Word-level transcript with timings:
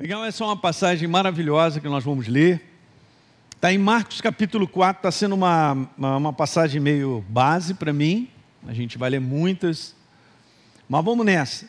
Legal, 0.00 0.24
essa 0.24 0.44
é 0.44 0.46
uma 0.46 0.56
passagem 0.56 1.08
maravilhosa 1.08 1.80
que 1.80 1.88
nós 1.88 2.04
vamos 2.04 2.28
ler. 2.28 2.62
Está 3.52 3.72
em 3.72 3.78
Marcos 3.78 4.20
capítulo 4.20 4.68
4, 4.68 5.00
está 5.00 5.10
sendo 5.10 5.34
uma, 5.34 5.72
uma, 5.98 6.16
uma 6.16 6.32
passagem 6.32 6.80
meio 6.80 7.24
base 7.28 7.74
para 7.74 7.92
mim. 7.92 8.30
A 8.68 8.72
gente 8.72 8.96
vai 8.96 9.10
ler 9.10 9.20
muitas. 9.20 9.96
Mas 10.88 11.04
vamos 11.04 11.26
nessa. 11.26 11.68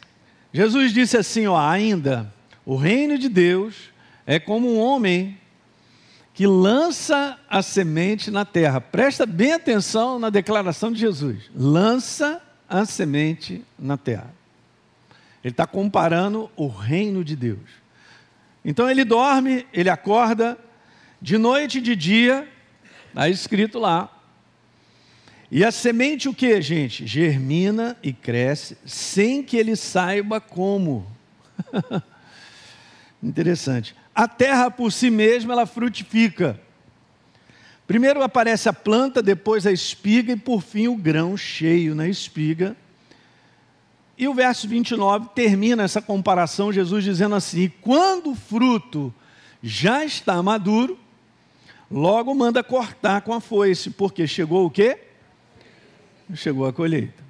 Jesus 0.53 0.93
disse 0.93 1.17
assim: 1.17 1.47
ó, 1.47 1.57
ainda, 1.57 2.31
o 2.63 2.75
reino 2.75 3.17
de 3.17 3.27
Deus 3.27 3.89
é 4.27 4.39
como 4.39 4.75
um 4.75 4.77
homem 4.77 5.35
que 6.31 6.45
lança 6.45 7.35
a 7.49 7.63
semente 7.63 8.29
na 8.29 8.45
terra. 8.45 8.79
Presta 8.79 9.25
bem 9.25 9.53
atenção 9.53 10.19
na 10.19 10.29
declaração 10.29 10.91
de 10.91 10.99
Jesus: 10.99 11.49
lança 11.55 12.39
a 12.69 12.85
semente 12.85 13.65
na 13.79 13.97
terra. 13.97 14.31
Ele 15.43 15.51
está 15.51 15.65
comparando 15.65 16.47
o 16.55 16.67
reino 16.67 17.23
de 17.23 17.35
Deus. 17.35 17.88
Então 18.63 18.89
ele 18.89 19.03
dorme, 19.03 19.65
ele 19.73 19.89
acorda, 19.89 20.57
de 21.21 21.37
noite 21.37 21.77
e 21.77 21.81
de 21.81 21.95
dia, 21.95 22.47
está 23.09 23.29
escrito 23.29 23.79
lá. 23.79 24.15
E 25.51 25.65
a 25.65 25.71
semente 25.71 26.29
o 26.29 26.33
que, 26.33 26.61
gente? 26.61 27.07
Germina 27.07 27.97
e 28.03 28.13
cresce 28.13 28.77
sem 28.85 29.41
que 29.41 29.57
ele 29.57 29.75
saiba 29.75 30.39
como. 30.39 31.07
Interessante. 33.21 33.95
A 34.13 34.27
terra 34.27 34.69
por 34.69 34.91
si 34.91 35.09
mesma 35.09 35.53
ela 35.53 35.65
frutifica. 35.65 36.59
Primeiro 37.87 38.21
aparece 38.21 38.69
a 38.69 38.73
planta, 38.73 39.21
depois 39.21 39.65
a 39.65 39.71
espiga 39.71 40.33
e 40.33 40.37
por 40.37 40.61
fim 40.61 40.87
o 40.87 40.95
grão 40.95 41.35
cheio 41.35 41.95
na 41.95 42.07
espiga. 42.07 42.77
E 44.19 44.27
o 44.27 44.33
verso 44.33 44.67
29 44.67 45.29
termina 45.33 45.83
essa 45.83 46.01
comparação, 46.01 46.73
Jesus 46.73 47.05
dizendo 47.05 47.35
assim: 47.35 47.71
quando 47.79 48.31
o 48.31 48.35
fruto 48.35 49.13
já 49.63 50.03
está 50.03 50.43
maduro, 50.43 50.99
logo 51.89 52.35
manda 52.35 52.61
cortar 52.61 53.21
com 53.21 53.33
a 53.33 53.39
foice, 53.39 53.89
porque 53.89 54.27
chegou 54.27 54.65
o 54.65 54.69
quê? 54.69 54.99
Chegou 56.35 56.67
a 56.67 56.73
colheita. 56.73 57.23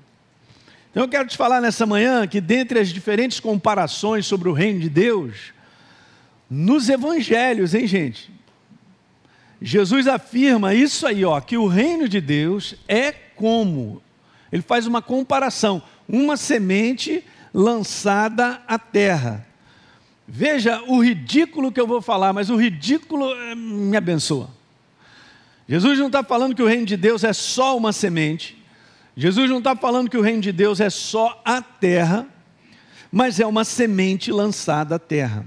Então 0.90 1.04
eu 1.04 1.08
quero 1.08 1.28
te 1.28 1.38
falar 1.38 1.62
nessa 1.62 1.86
manhã 1.86 2.26
que 2.26 2.42
dentre 2.42 2.80
as 2.80 2.90
diferentes 2.90 3.40
comparações 3.40 4.26
sobre 4.26 4.50
o 4.50 4.53
reino 4.53 4.80
de 4.80 4.90
Deus, 4.90 5.53
nos 6.50 6.90
evangelhos, 6.90 7.76
hein, 7.76 7.86
gente? 7.86 8.31
Jesus 9.62 10.08
afirma 10.08 10.74
isso 10.74 11.06
aí, 11.06 11.24
ó, 11.24 11.40
que 11.40 11.56
o 11.56 11.68
reino 11.68 12.09
de 12.09 12.20
Deus 12.20 12.74
é 12.88 13.12
como. 13.12 14.02
Ele 14.52 14.64
faz 14.64 14.88
uma 14.88 15.03
comparação 15.03 15.84
uma 16.10 16.36
semente 16.36 17.24
lançada 17.54 18.62
à 18.68 18.80
terra. 18.80 19.46
Veja 20.28 20.82
o 20.88 21.04
ridículo 21.04 21.72
que 21.72 21.80
eu 21.80 21.88
vou 21.88 22.02
falar, 22.02 22.34
mas 22.34 22.50
o 22.50 22.56
ridículo 22.56 23.32
eh, 23.32 23.56
me 23.56 23.96
abençoa. 23.96 24.50
Jesus 25.68 26.00
não 26.00 26.08
está 26.08 26.24
falando 26.24 26.56
que 26.56 26.64
o 26.64 26.68
reino 26.68 26.86
de 26.86 26.98
Deus 26.98 27.24
é 27.24 27.32
só 27.32 27.78
uma 27.78 27.94
semente. 27.94 28.58
Jesus 29.16 29.50
não 29.50 29.60
está 29.60 29.76
falando 29.76 30.10
que 30.10 30.18
o 30.18 30.22
reino 30.22 30.42
de 30.42 30.52
Deus 30.52 30.80
é 30.80 30.90
só 30.90 31.40
a 31.46 31.62
terra, 31.62 32.28
mas 33.12 33.40
é 33.40 33.46
uma 33.46 33.64
semente 33.64 34.32
lançada 34.32 34.96
à 34.96 35.00
terra. 35.00 35.46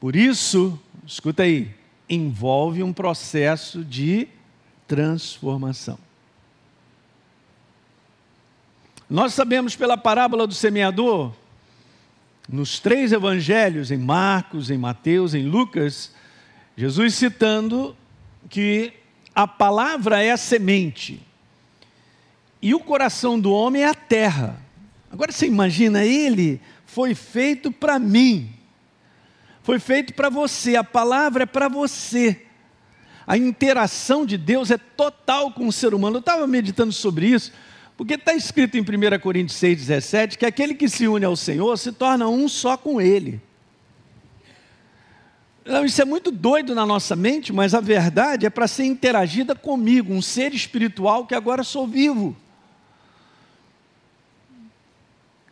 Por 0.00 0.16
isso, 0.16 0.78
escuta 1.06 1.42
aí, 1.42 1.70
envolve 2.08 2.82
um 2.82 2.92
processo 2.92 3.84
de 3.84 4.28
transformação. 4.86 5.98
Nós 9.08 9.32
sabemos 9.32 9.74
pela 9.74 9.96
parábola 9.96 10.46
do 10.46 10.52
semeador, 10.52 11.32
nos 12.46 12.78
três 12.78 13.10
evangelhos, 13.10 13.90
em 13.90 13.96
Marcos, 13.96 14.70
em 14.70 14.76
Mateus, 14.76 15.32
em 15.32 15.44
Lucas, 15.46 16.12
Jesus 16.76 17.14
citando 17.14 17.96
que 18.50 18.92
a 19.34 19.46
palavra 19.46 20.22
é 20.22 20.30
a 20.30 20.36
semente 20.36 21.22
e 22.60 22.74
o 22.74 22.80
coração 22.80 23.40
do 23.40 23.50
homem 23.50 23.82
é 23.82 23.88
a 23.88 23.94
terra. 23.94 24.60
Agora 25.10 25.32
você 25.32 25.46
imagina, 25.46 26.04
ele 26.04 26.60
foi 26.84 27.14
feito 27.14 27.72
para 27.72 27.98
mim, 27.98 28.50
foi 29.62 29.78
feito 29.78 30.12
para 30.12 30.28
você, 30.28 30.76
a 30.76 30.84
palavra 30.84 31.44
é 31.44 31.46
para 31.46 31.68
você. 31.68 32.42
A 33.26 33.36
interação 33.36 34.24
de 34.26 34.36
Deus 34.36 34.70
é 34.70 34.78
total 34.78 35.52
com 35.52 35.66
o 35.66 35.72
ser 35.72 35.92
humano. 35.92 36.16
Eu 36.16 36.20
estava 36.20 36.46
meditando 36.46 36.92
sobre 36.92 37.26
isso. 37.26 37.52
Porque 37.98 38.14
está 38.14 38.32
escrito 38.32 38.76
em 38.76 38.80
1 38.80 39.18
Coríntios 39.20 39.60
6,17 39.60 40.36
que 40.36 40.46
aquele 40.46 40.72
que 40.72 40.88
se 40.88 41.08
une 41.08 41.24
ao 41.24 41.34
Senhor 41.34 41.76
se 41.76 41.90
torna 41.90 42.28
um 42.28 42.48
só 42.48 42.76
com 42.76 43.00
Ele. 43.00 43.40
Não, 45.64 45.84
isso 45.84 46.00
é 46.00 46.04
muito 46.04 46.30
doido 46.30 46.76
na 46.76 46.86
nossa 46.86 47.16
mente, 47.16 47.52
mas 47.52 47.74
a 47.74 47.80
verdade 47.80 48.46
é 48.46 48.50
para 48.50 48.68
ser 48.68 48.84
interagida 48.84 49.52
comigo, 49.52 50.14
um 50.14 50.22
ser 50.22 50.54
espiritual 50.54 51.26
que 51.26 51.34
agora 51.34 51.64
sou 51.64 51.88
vivo. 51.88 52.36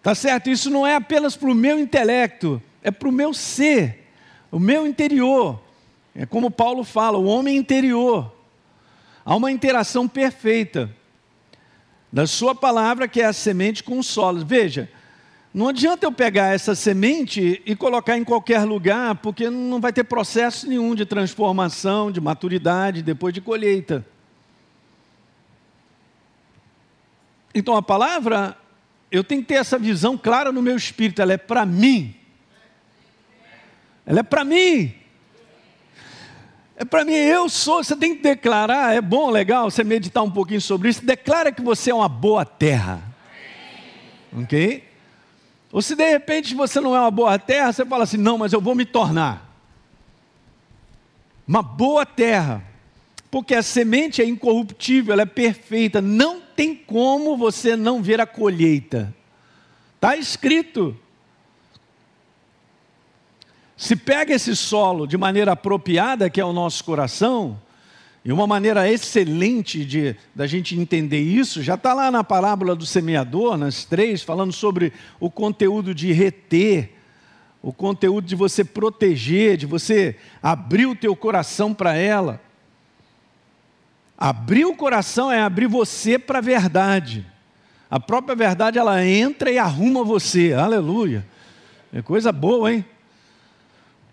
Tá 0.00 0.14
certo? 0.14 0.48
Isso 0.48 0.70
não 0.70 0.86
é 0.86 0.94
apenas 0.94 1.34
para 1.34 1.50
o 1.50 1.54
meu 1.54 1.80
intelecto, 1.80 2.62
é 2.80 2.92
para 2.92 3.08
o 3.08 3.12
meu 3.12 3.34
ser, 3.34 4.08
o 4.52 4.60
meu 4.60 4.86
interior. 4.86 5.60
É 6.14 6.24
como 6.24 6.48
Paulo 6.48 6.84
fala, 6.84 7.18
o 7.18 7.24
homem 7.24 7.56
interior. 7.56 8.32
Há 9.24 9.34
uma 9.34 9.50
interação 9.50 10.06
perfeita 10.06 10.94
da 12.16 12.26
sua 12.26 12.54
palavra, 12.54 13.06
que 13.06 13.20
é 13.20 13.26
a 13.26 13.32
semente 13.34 13.84
com 13.84 14.02
solo. 14.02 14.42
Veja, 14.42 14.90
não 15.52 15.68
adianta 15.68 16.06
eu 16.06 16.10
pegar 16.10 16.46
essa 16.46 16.74
semente 16.74 17.60
e 17.66 17.76
colocar 17.76 18.16
em 18.16 18.24
qualquer 18.24 18.64
lugar, 18.64 19.16
porque 19.16 19.50
não 19.50 19.82
vai 19.82 19.92
ter 19.92 20.02
processo 20.02 20.66
nenhum 20.66 20.94
de 20.94 21.04
transformação, 21.04 22.10
de 22.10 22.18
maturidade, 22.18 23.02
depois 23.02 23.34
de 23.34 23.42
colheita. 23.42 24.02
Então 27.54 27.76
a 27.76 27.82
palavra, 27.82 28.56
eu 29.10 29.22
tenho 29.22 29.42
que 29.42 29.48
ter 29.48 29.56
essa 29.56 29.78
visão 29.78 30.16
clara 30.16 30.50
no 30.50 30.62
meu 30.62 30.74
espírito, 30.74 31.20
ela 31.20 31.34
é 31.34 31.36
para 31.36 31.66
mim. 31.66 32.16
Ela 34.06 34.20
é 34.20 34.22
para 34.22 34.42
mim. 34.42 34.94
É 36.76 36.84
para 36.84 37.06
mim, 37.06 37.14
eu 37.14 37.48
sou, 37.48 37.82
você 37.82 37.96
tem 37.96 38.14
que 38.14 38.22
declarar, 38.22 38.94
é 38.94 39.00
bom, 39.00 39.30
legal, 39.30 39.70
você 39.70 39.82
meditar 39.82 40.22
um 40.22 40.30
pouquinho 40.30 40.60
sobre 40.60 40.90
isso, 40.90 41.04
declara 41.04 41.50
que 41.50 41.62
você 41.62 41.90
é 41.90 41.94
uma 41.94 42.08
boa 42.08 42.44
terra. 42.44 43.02
Ok? 44.36 44.84
Ou 45.72 45.80
se 45.80 45.96
de 45.96 46.06
repente 46.10 46.54
você 46.54 46.78
não 46.78 46.94
é 46.94 47.00
uma 47.00 47.10
boa 47.10 47.38
terra, 47.38 47.72
você 47.72 47.84
fala 47.86 48.04
assim, 48.04 48.18
não, 48.18 48.36
mas 48.36 48.52
eu 48.52 48.60
vou 48.60 48.74
me 48.74 48.84
tornar. 48.84 49.50
Uma 51.48 51.62
boa 51.62 52.04
terra. 52.04 52.62
Porque 53.30 53.54
a 53.54 53.62
semente 53.62 54.20
é 54.20 54.26
incorruptível, 54.26 55.14
ela 55.14 55.22
é 55.22 55.26
perfeita, 55.26 56.02
não 56.02 56.40
tem 56.40 56.74
como 56.74 57.38
você 57.38 57.74
não 57.74 58.02
ver 58.02 58.20
a 58.20 58.26
colheita. 58.26 59.14
Está 59.94 60.14
escrito. 60.14 60.96
Se 63.76 63.94
pega 63.94 64.32
esse 64.32 64.56
solo 64.56 65.06
de 65.06 65.18
maneira 65.18 65.52
apropriada, 65.52 66.30
que 66.30 66.40
é 66.40 66.44
o 66.44 66.52
nosso 66.52 66.82
coração, 66.82 67.60
e 68.24 68.32
uma 68.32 68.46
maneira 68.46 68.90
excelente 68.90 69.84
de 69.84 70.16
da 70.34 70.46
gente 70.46 70.74
entender 70.76 71.20
isso, 71.20 71.62
já 71.62 71.74
está 71.74 71.92
lá 71.92 72.10
na 72.10 72.24
parábola 72.24 72.74
do 72.74 72.86
semeador, 72.86 73.56
nas 73.56 73.84
três, 73.84 74.22
falando 74.22 74.52
sobre 74.52 74.92
o 75.20 75.30
conteúdo 75.30 75.94
de 75.94 76.10
reter, 76.10 76.94
o 77.62 77.72
conteúdo 77.72 78.26
de 78.26 78.34
você 78.34 78.64
proteger, 78.64 79.58
de 79.58 79.66
você 79.66 80.16
abrir 80.42 80.86
o 80.86 80.96
teu 80.96 81.14
coração 81.14 81.74
para 81.74 81.94
ela. 81.94 82.40
Abrir 84.16 84.64
o 84.64 84.74
coração 84.74 85.30
é 85.30 85.42
abrir 85.42 85.66
você 85.66 86.18
para 86.18 86.38
a 86.38 86.42
verdade. 86.42 87.26
A 87.90 88.00
própria 88.00 88.34
verdade 88.34 88.78
ela 88.78 89.04
entra 89.04 89.50
e 89.50 89.58
arruma 89.58 90.02
você. 90.02 90.54
Aleluia. 90.54 91.26
É 91.92 92.00
coisa 92.00 92.32
boa, 92.32 92.72
hein? 92.72 92.84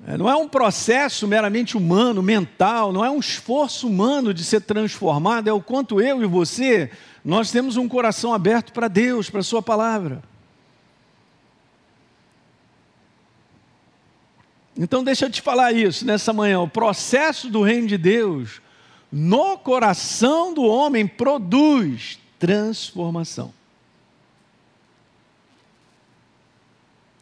É, 0.05 0.17
não 0.17 0.29
é 0.29 0.35
um 0.35 0.49
processo 0.49 1.25
meramente 1.27 1.77
humano, 1.77 2.21
mental, 2.21 2.91
não 2.91 3.05
é 3.05 3.09
um 3.09 3.19
esforço 3.19 3.87
humano 3.87 4.33
de 4.33 4.43
ser 4.43 4.61
transformado, 4.61 5.47
é 5.47 5.53
o 5.53 5.61
quanto 5.61 6.01
eu 6.01 6.21
e 6.21 6.25
você, 6.25 6.91
nós 7.23 7.51
temos 7.51 7.77
um 7.77 7.87
coração 7.87 8.33
aberto 8.33 8.73
para 8.73 8.89
Deus, 8.89 9.29
para 9.29 9.39
a 9.39 9.43
Sua 9.43 9.61
palavra. 9.61 10.21
Então, 14.77 15.03
deixa 15.03 15.25
eu 15.25 15.29
te 15.29 15.41
falar 15.41 15.71
isso 15.71 16.05
nessa 16.05 16.33
manhã. 16.33 16.59
O 16.59 16.67
processo 16.67 17.49
do 17.49 17.61
reino 17.61 17.87
de 17.87 17.97
Deus 17.97 18.61
no 19.11 19.57
coração 19.57 20.53
do 20.53 20.63
homem 20.63 21.05
produz 21.07 22.19
transformação. 22.39 23.53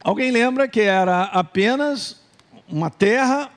Alguém 0.04 0.32
lembra 0.32 0.68
que 0.68 0.80
era 0.80 1.24
apenas 1.26 2.21
uma 2.72 2.90
terra, 2.90 3.52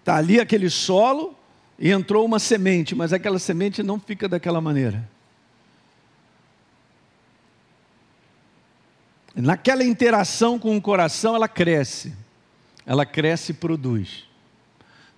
está 0.00 0.16
ali 0.16 0.40
aquele 0.40 0.68
solo 0.68 1.34
e 1.78 1.90
entrou 1.90 2.24
uma 2.24 2.38
semente, 2.38 2.94
mas 2.94 3.12
aquela 3.12 3.38
semente 3.38 3.82
não 3.82 3.98
fica 3.98 4.28
daquela 4.28 4.60
maneira. 4.60 5.08
Naquela 9.34 9.82
interação 9.82 10.58
com 10.58 10.76
o 10.76 10.80
coração, 10.80 11.34
ela 11.34 11.48
cresce. 11.48 12.14
ela 12.86 13.06
cresce 13.06 13.52
e 13.52 13.54
produz. 13.54 14.24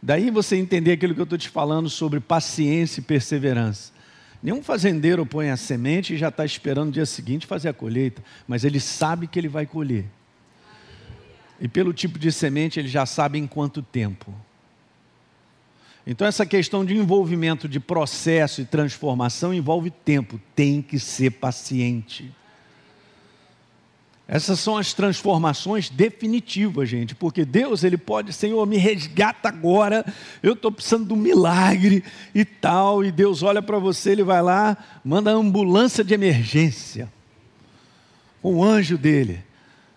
Daí 0.01 0.31
você 0.31 0.57
entender 0.57 0.93
aquilo 0.93 1.15
que 1.15 1.21
eu 1.21 1.25
estou 1.25 1.39
te 1.39 1.49
falando 1.49 1.91
sobre 1.91 2.21
paciência 2.21 3.01
e 3.01 3.03
perseverança. 3.03 3.93
Nenhum 4.43 4.63
fazendeiro 4.63 5.27
põe 5.27 5.51
a 5.51 5.57
semente 5.57 6.15
e 6.15 6.17
já 6.17 6.29
está 6.29 6.45
esperando 6.45 6.87
no 6.87 6.93
dia 6.93 7.07
seguinte 7.07 7.47
fazer 7.47 7.71
a 7.71 7.75
colheita, 7.75 8.23
mas 8.47 8.63
ele 8.65 8.79
sabe 8.79 9.27
que 9.27 9.39
ele 9.39 9.49
vai 9.49 9.67
colher. 9.67 10.05
E 11.61 11.69
pelo 11.69 11.93
tipo 11.93 12.19
de 12.19 12.31
semente 12.31 12.79
ele 12.79 12.89
já 12.89 13.07
sabe 13.07 13.39
em 13.39 13.47
quanto 13.47 13.83
tempo. 13.83 14.35
Então, 16.07 16.27
essa 16.27 16.47
questão 16.47 16.85
de 16.85 16.97
envolvimento 16.97 17.69
de 17.69 17.81
processo 17.81 18.61
e 18.61 18.65
transformação 18.65 19.53
envolve 19.53 19.91
tempo, 19.91 20.41
tem 20.55 20.81
que 20.81 21.01
ser 21.01 21.33
paciente. 21.33 22.33
Essas 24.29 24.59
são 24.59 24.77
as 24.77 24.93
transformações 24.93 25.89
definitivas, 25.89 26.89
gente, 26.89 27.15
porque 27.15 27.45
Deus, 27.45 27.85
Ele 27.85 27.97
pode, 27.97 28.33
Senhor, 28.33 28.65
me 28.67 28.77
resgata 28.77 29.49
agora, 29.49 30.05
eu 30.43 30.55
estou 30.55 30.71
precisando 30.71 31.07
de 31.07 31.13
um 31.13 31.17
milagre 31.17 32.03
e 32.35 32.45
tal, 32.45 33.05
e 33.05 33.13
Deus 33.13 33.45
olha 33.45 33.63
para 33.63 33.79
você, 33.79 34.11
Ele 34.11 34.25
vai 34.25 34.43
lá, 34.43 34.77
manda 35.05 35.31
a 35.31 35.35
ambulância 35.35 36.03
de 36.03 36.13
emergência, 36.13 37.09
o 38.43 38.65
anjo 38.65 38.99
dele, 38.99 39.45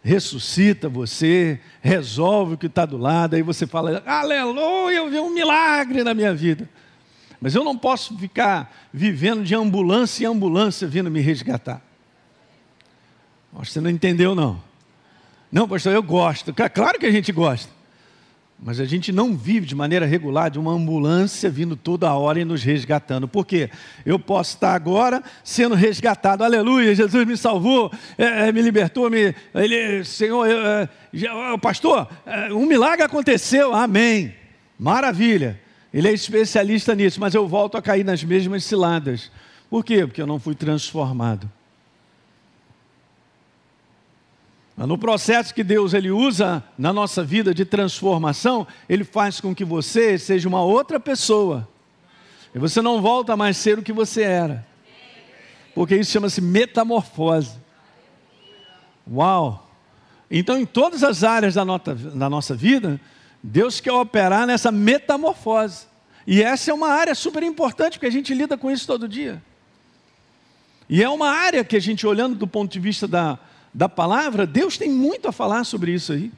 ressuscita 0.02 0.88
você, 0.88 1.60
resolve 1.82 2.54
o 2.54 2.58
que 2.58 2.68
está 2.68 2.86
do 2.86 2.98
lado, 2.98 3.36
aí 3.36 3.42
você 3.42 3.68
fala, 3.68 4.02
aleluia, 4.06 4.98
eu 4.98 5.10
vi 5.10 5.20
um 5.20 5.34
milagre 5.34 6.04
na 6.04 6.14
minha 6.14 6.34
vida. 6.34 6.70
Mas 7.42 7.56
eu 7.56 7.64
não 7.64 7.78
posso 7.78 8.18
ficar 8.18 8.74
vivendo 8.94 9.44
de 9.44 9.56
ambulância 9.56 10.26
em 10.26 10.28
ambulância 10.28 10.88
vindo 10.88 11.10
me 11.10 11.22
resgatar. 11.22 11.82
Você 13.54 13.80
não 13.80 13.90
entendeu, 13.90 14.36
não. 14.36 14.62
Não, 15.52 15.68
pastor, 15.68 15.94
eu 15.94 16.04
gosto. 16.04 16.54
Claro 16.54 17.00
que 17.00 17.06
a 17.06 17.12
gente 17.12 17.32
gosta. 17.32 17.79
Mas 18.62 18.80
a 18.80 18.86
gente 18.86 19.14
não 19.14 19.38
vive 19.38 19.66
de 19.66 19.74
maneira 19.74 20.06
regular 20.06 20.52
de 20.52 20.60
uma 20.60 20.74
ambulância 20.74 21.50
vindo 21.50 21.78
toda 21.78 22.14
hora 22.14 22.42
e 22.42 22.46
nos 22.46 22.62
resgatando. 22.62 23.26
Por 23.26 23.46
quê? 23.46 23.70
Eu 24.06 24.20
posso 24.20 24.56
estar 24.56 24.74
agora 24.74 25.24
sendo 25.46 25.76
resgatado. 25.76 26.44
Aleluia, 26.44 26.94
Jesus 26.94 27.26
me 27.26 27.38
salvou, 27.38 27.90
é, 28.18 28.50
é 28.50 28.52
me 28.52 28.62
libertou, 28.62 29.10
me, 29.10 29.34
ele, 29.56 30.04
Senhor, 30.04 30.46
é, 30.46 30.90
pastor, 31.62 32.10
é, 32.26 32.54
um 32.54 32.66
milagre 32.66 33.04
aconteceu. 33.04 33.74
Amém. 33.74 34.34
Maravilha. 34.78 35.60
Ele 35.94 36.10
é 36.10 36.14
especialista 36.14 36.94
nisso, 36.94 37.20
mas 37.20 37.34
eu 37.34 37.48
volto 37.48 37.78
a 37.78 37.82
cair 37.82 38.04
nas 38.04 38.24
mesmas 38.24 38.66
ciladas. 38.66 39.32
Por 39.70 39.86
quê? 39.86 40.06
Porque 40.06 40.22
eu 40.22 40.28
não 40.28 40.38
fui 40.38 40.54
transformado. 40.54 41.50
No 44.88 44.98
processo 44.98 45.54
que 45.54 45.64
Deus 45.64 45.94
ele 45.94 46.10
usa 46.10 46.64
na 46.78 46.94
nossa 46.94 47.22
vida 47.22 47.54
de 47.54 47.66
transformação, 47.66 48.66
ele 48.88 49.04
faz 49.04 49.42
com 49.42 49.54
que 49.54 49.66
você 49.66 50.18
seja 50.18 50.48
uma 50.48 50.62
outra 50.62 51.00
pessoa. 51.00 51.68
E 52.56 52.60
você 52.60 52.82
não 52.82 53.02
volta 53.02 53.36
mais 53.36 53.58
a 53.58 53.60
ser 53.60 53.78
o 53.78 53.84
que 53.84 53.92
você 53.92 54.22
era. 54.22 54.66
Porque 55.76 55.96
isso 55.98 56.12
chama-se 56.12 56.40
metamorfose. 56.40 57.58
Uau! 59.12 59.70
Então, 60.32 60.58
em 60.58 60.66
todas 60.66 61.04
as 61.04 61.24
áreas 61.26 61.56
da, 61.56 61.66
nota, 61.66 61.94
da 61.94 62.30
nossa 62.30 62.56
vida, 62.56 63.02
Deus 63.44 63.82
quer 63.82 63.92
operar 63.92 64.48
nessa 64.48 64.72
metamorfose. 64.72 65.88
E 66.26 66.42
essa 66.42 66.72
é 66.72 66.74
uma 66.74 66.90
área 66.90 67.16
super 67.16 67.44
importante, 67.44 67.94
porque 67.94 68.06
a 68.06 68.12
gente 68.12 68.34
lida 68.34 68.58
com 68.58 68.72
isso 68.72 68.88
todo 68.88 69.10
dia. 69.10 69.42
E 70.88 71.04
é 71.04 71.10
uma 71.10 71.30
área 71.30 71.66
que 71.66 71.76
a 71.76 71.82
gente, 71.82 72.08
olhando 72.08 72.36
do 72.36 72.48
ponto 72.48 72.72
de 72.72 72.80
vista 72.80 73.08
da, 73.08 73.38
da 73.74 73.88
palavra, 73.88 74.48
Deus 74.48 74.78
tem 74.78 74.90
muito 74.90 75.28
a 75.28 75.32
falar 75.32 75.64
sobre 75.64 75.94
isso 75.94 76.14
aí. 76.14 76.32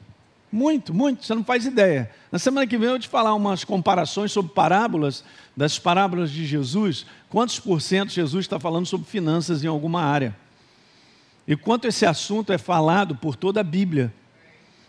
Muito, 0.50 0.92
muito, 0.92 1.24
você 1.24 1.34
não 1.34 1.42
faz 1.42 1.64
ideia. 1.64 2.10
Na 2.30 2.38
semana 2.38 2.66
que 2.66 2.76
vem 2.76 2.86
eu 2.86 2.92
vou 2.92 2.98
te 2.98 3.08
falar 3.08 3.34
umas 3.34 3.64
comparações 3.64 4.32
sobre 4.32 4.52
parábolas, 4.52 5.24
das 5.56 5.78
parábolas 5.78 6.30
de 6.30 6.44
Jesus, 6.44 7.06
quantos 7.30 7.58
por 7.58 7.80
cento 7.80 8.10
Jesus 8.10 8.44
está 8.44 8.60
falando 8.60 8.84
sobre 8.84 9.06
finanças 9.06 9.64
em 9.64 9.66
alguma 9.66 10.02
área. 10.02 10.36
E 11.48 11.56
quanto 11.56 11.86
esse 11.86 12.04
assunto 12.04 12.52
é 12.52 12.58
falado 12.58 13.16
por 13.16 13.34
toda 13.34 13.60
a 13.60 13.64
Bíblia. 13.64 14.12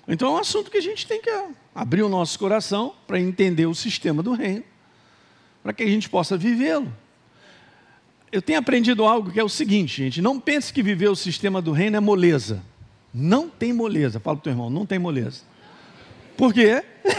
Então 0.05 0.27
é 0.27 0.31
um 0.31 0.37
assunto 0.37 0.69
que 0.69 0.77
a 0.77 0.81
gente 0.81 1.07
tem 1.07 1.21
que 1.21 1.31
abrir 1.73 2.03
o 2.03 2.09
nosso 2.09 2.37
coração 2.37 2.93
para 3.07 3.17
entender 3.17 3.65
o 3.65 3.73
sistema 3.73 4.21
do 4.21 4.33
reino, 4.33 4.65
para 5.63 5.71
que 5.71 5.81
a 5.81 5.87
gente 5.87 6.09
possa 6.09 6.35
vivê-lo 6.35 6.91
eu 8.33 8.41
tenho 8.41 8.57
aprendido 8.57 9.05
algo 9.05 9.31
que 9.31 9.39
é 9.39 9.43
o 9.43 9.47
seguinte, 9.47 10.03
gente: 10.03 10.19
não 10.19 10.39
pense 10.39 10.73
que 10.73 10.81
viver 10.81 11.07
o 11.07 11.15
sistema 11.15 11.61
do 11.61 11.71
reino 11.71 11.97
é 11.97 11.99
moleza. 11.99 12.63
Não 13.13 13.47
tem 13.47 13.71
moleza. 13.71 14.19
Fala 14.19 14.35
para 14.35 14.41
o 14.41 14.43
teu 14.43 14.51
irmão, 14.53 14.71
não 14.71 14.87
tem 14.87 14.97
moleza. 14.97 15.41
Por 16.35 16.51
quê? 16.51 16.83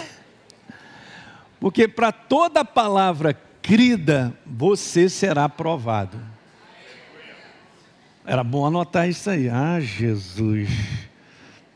Porque 1.60 1.86
para 1.86 2.10
toda 2.10 2.64
palavra 2.64 3.32
crida, 3.62 4.36
você 4.44 5.08
será 5.08 5.48
provado. 5.48 6.18
Era 8.26 8.42
bom 8.42 8.66
anotar 8.66 9.08
isso 9.08 9.30
aí. 9.30 9.48
Ah, 9.48 9.78
Jesus. 9.78 10.68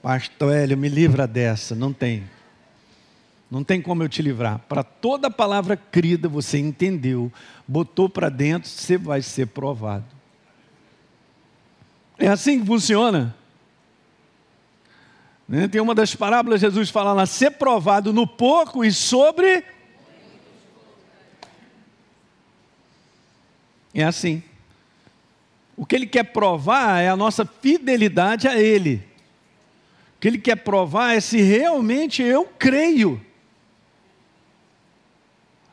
Pastor 0.03 0.53
Hélio, 0.53 0.77
me 0.77 0.89
livra 0.89 1.29
dessa. 1.29 1.77
Não 1.77 1.93
tem. 1.93 2.25
Não 3.51 3.65
tem 3.65 3.81
como 3.81 4.03
eu 4.03 4.09
te 4.09 4.21
livrar. 4.21 4.59
Para 4.69 4.83
toda 4.83 5.31
palavra 5.31 5.77
crida, 5.77 6.29
você 6.29 6.59
entendeu, 6.59 7.33
botou 7.67 8.09
para 8.09 8.29
dentro, 8.29 8.69
você 8.69 8.99
vai 8.99 9.23
ser 9.23 9.47
provado. 9.47 10.05
É 12.19 12.29
assim 12.29 12.61
que 12.61 12.67
funciona. 12.67 13.35
Né? 15.49 15.67
Tem 15.67 15.81
uma 15.81 15.95
das 15.95 16.15
parábolas, 16.15 16.61
Jesus 16.61 16.91
fala 16.91 17.15
lá, 17.15 17.25
ser 17.25 17.53
provado 17.53 18.13
no 18.13 18.27
pouco 18.27 18.85
e 18.85 18.93
sobre. 18.93 19.65
É 23.95 24.05
assim. 24.05 24.43
O 25.75 25.87
que 25.87 25.97
ele 25.97 26.07
quer 26.07 26.25
provar 26.25 27.01
é 27.01 27.09
a 27.09 27.17
nossa 27.17 27.47
fidelidade 27.47 28.47
a 28.47 28.61
Ele. 28.61 29.03
O 30.17 30.21
que 30.21 30.27
ele 30.27 30.39
quer 30.39 30.57
provar 30.57 31.15
é 31.15 31.21
se 31.21 31.41
realmente 31.41 32.21
eu 32.21 32.45
creio 32.59 33.25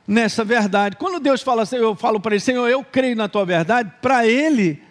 nessa 0.07 0.43
verdade. 0.43 0.95
Quando 0.97 1.19
Deus 1.19 1.41
fala 1.41 1.63
assim, 1.63 1.77
eu 1.77 1.95
falo 1.95 2.19
para 2.19 2.35
ele, 2.35 2.41
Senhor, 2.41 2.67
eu 2.67 2.83
creio 2.83 3.15
na 3.15 3.27
tua 3.27 3.45
verdade, 3.45 3.91
para 4.01 4.27
ele 4.27 4.81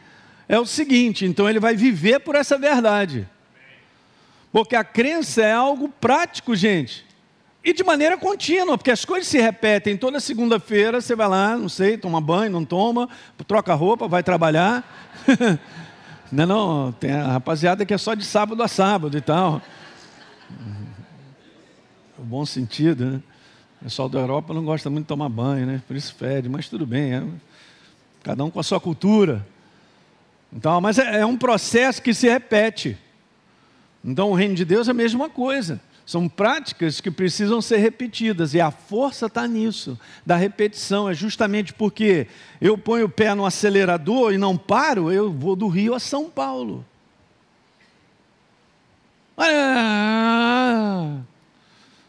é 0.48 0.58
o 0.58 0.66
seguinte, 0.66 1.24
então 1.24 1.48
ele 1.48 1.60
vai 1.60 1.74
viver 1.74 2.20
por 2.20 2.34
essa 2.34 2.58
verdade. 2.58 3.28
Porque 4.52 4.76
a 4.76 4.84
crença 4.84 5.42
é 5.42 5.52
algo 5.52 5.88
prático, 5.88 6.54
gente. 6.54 7.04
E 7.64 7.72
de 7.72 7.82
maneira 7.82 8.16
contínua, 8.18 8.76
porque 8.76 8.90
as 8.90 9.04
coisas 9.04 9.26
se 9.26 9.40
repetem. 9.40 9.96
Toda 9.96 10.20
segunda-feira 10.20 11.00
você 11.00 11.16
vai 11.16 11.26
lá, 11.26 11.56
não 11.56 11.68
sei, 11.68 11.96
toma 11.96 12.20
banho, 12.20 12.52
não 12.52 12.64
toma, 12.64 13.08
troca 13.48 13.74
roupa, 13.74 14.06
vai 14.06 14.22
trabalhar. 14.22 14.84
não, 16.30 16.44
é 16.44 16.46
não, 16.46 16.92
tem 16.92 17.10
a 17.12 17.32
rapaziada 17.32 17.86
que 17.86 17.94
é 17.94 17.98
só 17.98 18.14
de 18.14 18.24
sábado 18.24 18.62
a 18.62 18.68
sábado 18.68 19.16
e 19.16 19.20
tal. 19.20 19.62
Bom 22.18 22.44
sentido, 22.44 23.06
né? 23.06 23.22
O 23.84 23.86
pessoal 23.86 24.08
da 24.08 24.18
Europa 24.18 24.54
não 24.54 24.64
gosta 24.64 24.88
muito 24.88 25.04
de 25.04 25.08
tomar 25.08 25.28
banho, 25.28 25.66
né? 25.66 25.82
Por 25.86 25.94
isso 25.94 26.14
fede, 26.14 26.48
mas 26.48 26.70
tudo 26.70 26.86
bem, 26.86 27.12
é, 27.12 27.22
cada 28.22 28.42
um 28.42 28.50
com 28.50 28.58
a 28.58 28.62
sua 28.62 28.80
cultura. 28.80 29.46
Então, 30.50 30.80
mas 30.80 30.98
é, 30.98 31.20
é 31.20 31.26
um 31.26 31.36
processo 31.36 32.00
que 32.00 32.14
se 32.14 32.26
repete. 32.26 32.96
Então, 34.02 34.30
o 34.30 34.34
reino 34.34 34.54
de 34.54 34.64
Deus 34.64 34.88
é 34.88 34.92
a 34.92 34.94
mesma 34.94 35.28
coisa. 35.28 35.78
São 36.06 36.30
práticas 36.30 36.98
que 36.98 37.10
precisam 37.10 37.60
ser 37.60 37.76
repetidas, 37.76 38.54
e 38.54 38.60
a 38.60 38.70
força 38.70 39.26
está 39.26 39.46
nisso, 39.46 40.00
da 40.24 40.34
repetição. 40.34 41.06
É 41.06 41.12
justamente 41.12 41.74
porque 41.74 42.26
eu 42.62 42.78
ponho 42.78 43.04
o 43.04 43.10
pé 43.10 43.34
no 43.34 43.44
acelerador 43.44 44.32
e 44.32 44.38
não 44.38 44.56
paro, 44.56 45.12
eu 45.12 45.30
vou 45.30 45.54
do 45.54 45.68
Rio 45.68 45.92
a 45.94 46.00
São 46.00 46.30
Paulo. 46.30 46.86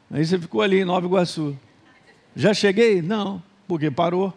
Aí 0.10 0.26
você 0.26 0.40
ficou 0.40 0.62
ali 0.62 0.80
em 0.80 0.86
Nova 0.86 1.06
Iguaçu. 1.06 1.58
Já 2.36 2.54
cheguei? 2.54 3.02
Não, 3.02 3.42
porque 3.68 3.90
parou. 3.90 4.34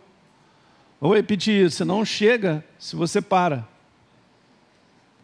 Vou 1.00 1.14
repetir 1.14 1.67
isso: 1.67 1.78
você 1.78 1.85
não 1.85 2.05
chega 2.05 2.64
se 2.78 2.95
você 2.95 3.21
para. 3.21 3.67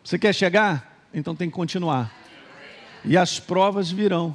Você 0.02 0.19
quer 0.19 0.35
chegar? 0.35 1.07
Então 1.12 1.35
tem 1.35 1.49
que 1.49 1.54
continuar. 1.54 2.12
E 3.04 3.16
as 3.16 3.38
provas 3.38 3.90
virão. 3.90 4.35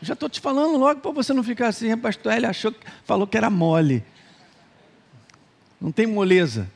Já 0.00 0.14
estou 0.14 0.28
te 0.28 0.40
falando 0.40 0.76
logo 0.76 1.00
para 1.00 1.12
você 1.12 1.32
não 1.32 1.44
ficar 1.44 1.68
assim, 1.68 1.96
pastor 1.96 2.32
Ele 2.32 2.46
achou, 2.46 2.74
falou 3.04 3.26
que 3.26 3.36
era 3.36 3.48
mole. 3.48 4.02
Não 5.80 5.92
tem 5.92 6.06
moleza. 6.06 6.68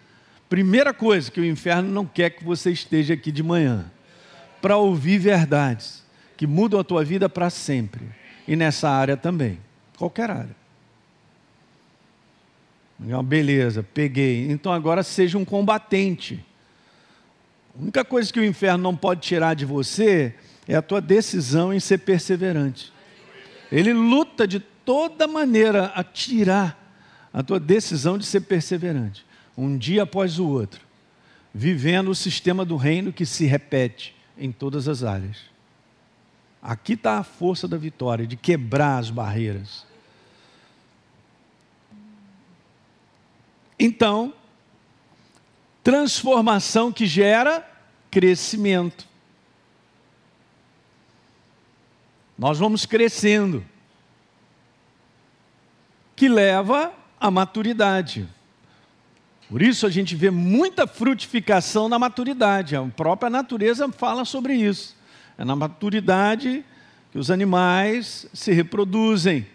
Primeira 0.49 0.95
coisa 0.95 1.31
que 1.31 1.41
o 1.41 1.45
inferno 1.45 1.91
não 1.91 2.07
quer 2.07 2.31
que 2.31 2.45
você 2.45 2.71
esteja 2.71 3.15
aqui 3.15 3.33
de 3.33 3.43
manhã 3.43 3.91
para 4.63 4.77
ouvir 4.77 5.19
verdades 5.19 6.05
que 6.37 6.47
mudam 6.47 6.79
a 6.79 6.85
tua 6.85 7.05
vida 7.05 7.29
para 7.29 7.51
sempre. 7.51 8.05
E 8.47 8.55
nessa 8.55 8.89
área 8.89 9.17
também, 9.17 9.59
qualquer 9.97 10.31
área. 10.31 10.66
Beleza, 12.99 13.83
peguei. 13.83 14.51
Então 14.51 14.73
agora 14.73 15.03
seja 15.03 15.37
um 15.37 15.45
combatente. 15.45 16.45
A 17.79 17.83
única 17.83 18.05
coisa 18.05 18.33
que 18.33 18.41
o 18.41 18.45
inferno 18.45 18.83
não 18.83 18.97
pode 18.97 19.21
tirar 19.21 19.55
de 19.55 19.65
você 19.65 20.35
é 20.67 20.75
a 20.75 20.83
tua 20.83 21.01
decisão 21.01 21.73
em 21.73 21.81
ser 21.81 21.99
perseverante. 21.99 22.93
Ele 23.71 23.93
luta 23.93 24.47
de 24.47 24.61
toda 24.61 25.27
maneira 25.27 25.87
a 25.95 26.03
tirar 26.03 26.83
a 27.33 27.43
tua 27.43 27.61
decisão 27.61 28.17
de 28.17 28.25
ser 28.25 28.41
perseverante, 28.43 29.27
um 29.59 29.77
dia 29.77 30.05
após 30.05 30.39
o 30.39 30.49
outro, 30.49 30.81
vivendo 31.53 32.11
o 32.11 32.15
sistema 32.15 32.65
do 32.65 32.77
reino 32.77 33.13
que 33.13 33.27
se 33.27 33.45
repete 33.45 34.17
em 34.39 34.51
todas 34.51 34.89
as 34.89 35.03
áreas. 35.03 35.37
Aqui 36.63 36.95
está 36.95 37.19
a 37.19 37.23
força 37.23 37.69
da 37.69 37.77
vitória, 37.77 38.27
de 38.27 38.37
quebrar 38.37 38.99
as 38.99 39.11
barreiras. 39.11 39.86
Então, 43.79 44.33
transformação 45.83 46.91
que 46.91 47.07
gera 47.07 47.65
crescimento. 48.11 49.07
Nós 52.39 52.59
vamos 52.59 52.85
crescendo, 52.85 53.65
que 56.15 56.29
leva 56.29 56.93
à 57.21 57.31
maturidade. 57.31 58.29
Por 59.49 59.63
isso 59.63 59.87
a 59.87 59.91
gente 59.91 60.17
vê 60.17 60.31
muita 60.31 60.87
frutificação 60.87 61.89
na 61.89 61.99
maturidade. 61.99 62.75
A 62.75 62.83
própria 62.85 63.31
natureza 63.31 63.91
fala 63.93 64.25
sobre 64.25 64.55
isso. 64.55 64.97
É 65.39 65.45
na 65.45 65.55
maturidade 65.55 66.65
que 67.13 67.19
os 67.19 67.31
animais 67.31 68.27
se 68.33 68.53
reproduzem. 68.53 69.47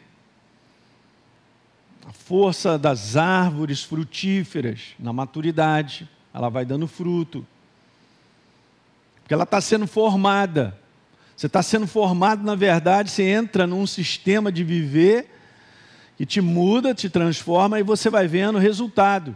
A 2.08 2.12
força 2.12 2.78
das 2.78 3.16
árvores 3.16 3.84
frutíferas, 3.84 4.96
na 4.98 5.14
maturidade, 5.14 6.10
ela 6.34 6.50
vai 6.50 6.66
dando 6.66 6.88
fruto. 6.88 7.46
Porque 9.22 9.34
ela 9.34 9.44
está 9.44 9.62
sendo 9.62 9.88
formada. 9.88 10.78
Você 11.36 11.48
está 11.48 11.64
sendo 11.64 11.88
formado, 11.88 12.44
na 12.44 12.56
verdade, 12.56 13.10
você 13.10 13.24
entra 13.24 13.66
num 13.66 13.88
sistema 13.88 14.52
de 14.52 14.64
viver 14.64 15.30
que 16.18 16.26
te 16.26 16.40
muda, 16.40 16.94
te 16.94 17.10
transforma 17.10 17.80
e 17.80 17.84
você 17.84 18.10
vai 18.10 18.28
vendo 18.28 18.60
resultados. 18.60 19.36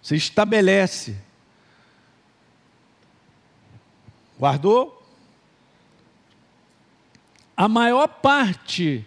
Você 0.00 0.16
estabelece. 0.16 1.16
Guardou? 4.38 5.02
A 7.56 7.68
maior 7.68 8.08
parte 8.08 9.06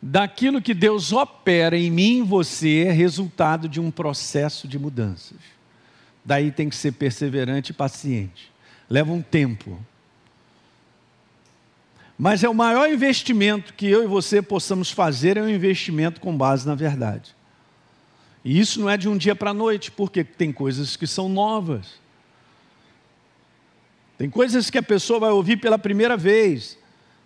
daquilo 0.00 0.62
que 0.62 0.74
Deus 0.74 1.12
opera 1.12 1.76
em 1.76 1.90
mim 1.90 2.18
e 2.18 2.22
você 2.22 2.84
é 2.86 2.92
resultado 2.92 3.68
de 3.68 3.80
um 3.80 3.90
processo 3.90 4.68
de 4.68 4.78
mudanças. 4.78 5.38
Daí 6.24 6.52
tem 6.52 6.68
que 6.68 6.76
ser 6.76 6.92
perseverante 6.92 7.72
e 7.72 7.74
paciente. 7.74 8.52
Leva 8.88 9.12
um 9.12 9.22
tempo. 9.22 9.78
Mas 12.18 12.42
é 12.42 12.48
o 12.48 12.54
maior 12.54 12.90
investimento 12.90 13.74
que 13.74 13.86
eu 13.86 14.02
e 14.02 14.06
você 14.06 14.42
possamos 14.42 14.90
fazer 14.90 15.36
é 15.36 15.42
um 15.42 15.48
investimento 15.48 16.20
com 16.20 16.36
base 16.36 16.66
na 16.66 16.74
verdade. 16.74 17.34
E 18.44 18.58
isso 18.58 18.80
não 18.80 18.88
é 18.88 18.96
de 18.96 19.08
um 19.08 19.16
dia 19.16 19.34
para 19.34 19.50
a 19.50 19.54
noite, 19.54 19.90
porque 19.90 20.24
tem 20.24 20.52
coisas 20.52 20.96
que 20.96 21.06
são 21.06 21.28
novas. 21.28 22.00
Tem 24.16 24.28
coisas 24.28 24.70
que 24.70 24.78
a 24.78 24.82
pessoa 24.82 25.20
vai 25.20 25.30
ouvir 25.30 25.58
pela 25.58 25.78
primeira 25.78 26.16
vez, 26.16 26.78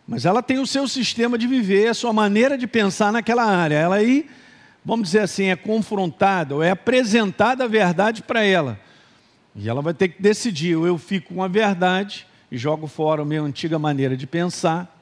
mas 0.06 0.24
ela 0.24 0.42
tem 0.42 0.58
o 0.58 0.66
seu 0.66 0.88
sistema 0.88 1.38
de 1.38 1.46
viver, 1.46 1.88
a 1.88 1.94
sua 1.94 2.12
maneira 2.12 2.58
de 2.58 2.66
pensar 2.66 3.12
naquela 3.12 3.44
área. 3.44 3.76
Ela 3.76 3.96
aí, 3.96 4.28
vamos 4.84 5.08
dizer 5.08 5.20
assim, 5.20 5.44
é 5.46 5.56
confrontada 5.56 6.54
ou 6.54 6.62
é 6.62 6.70
apresentada 6.70 7.64
a 7.64 7.68
verdade 7.68 8.22
para 8.22 8.42
ela. 8.42 8.78
E 9.54 9.68
ela 9.68 9.82
vai 9.82 9.94
ter 9.94 10.08
que 10.08 10.20
decidir, 10.20 10.76
ou 10.76 10.86
eu 10.86 10.98
fico 10.98 11.34
com 11.34 11.42
a 11.42 11.48
verdade 11.48 12.26
e 12.50 12.58
jogo 12.58 12.86
fora 12.86 13.22
a 13.22 13.24
minha 13.24 13.42
antiga 13.42 13.78
maneira 13.78 14.16
de 14.16 14.26
pensar. 14.26 14.98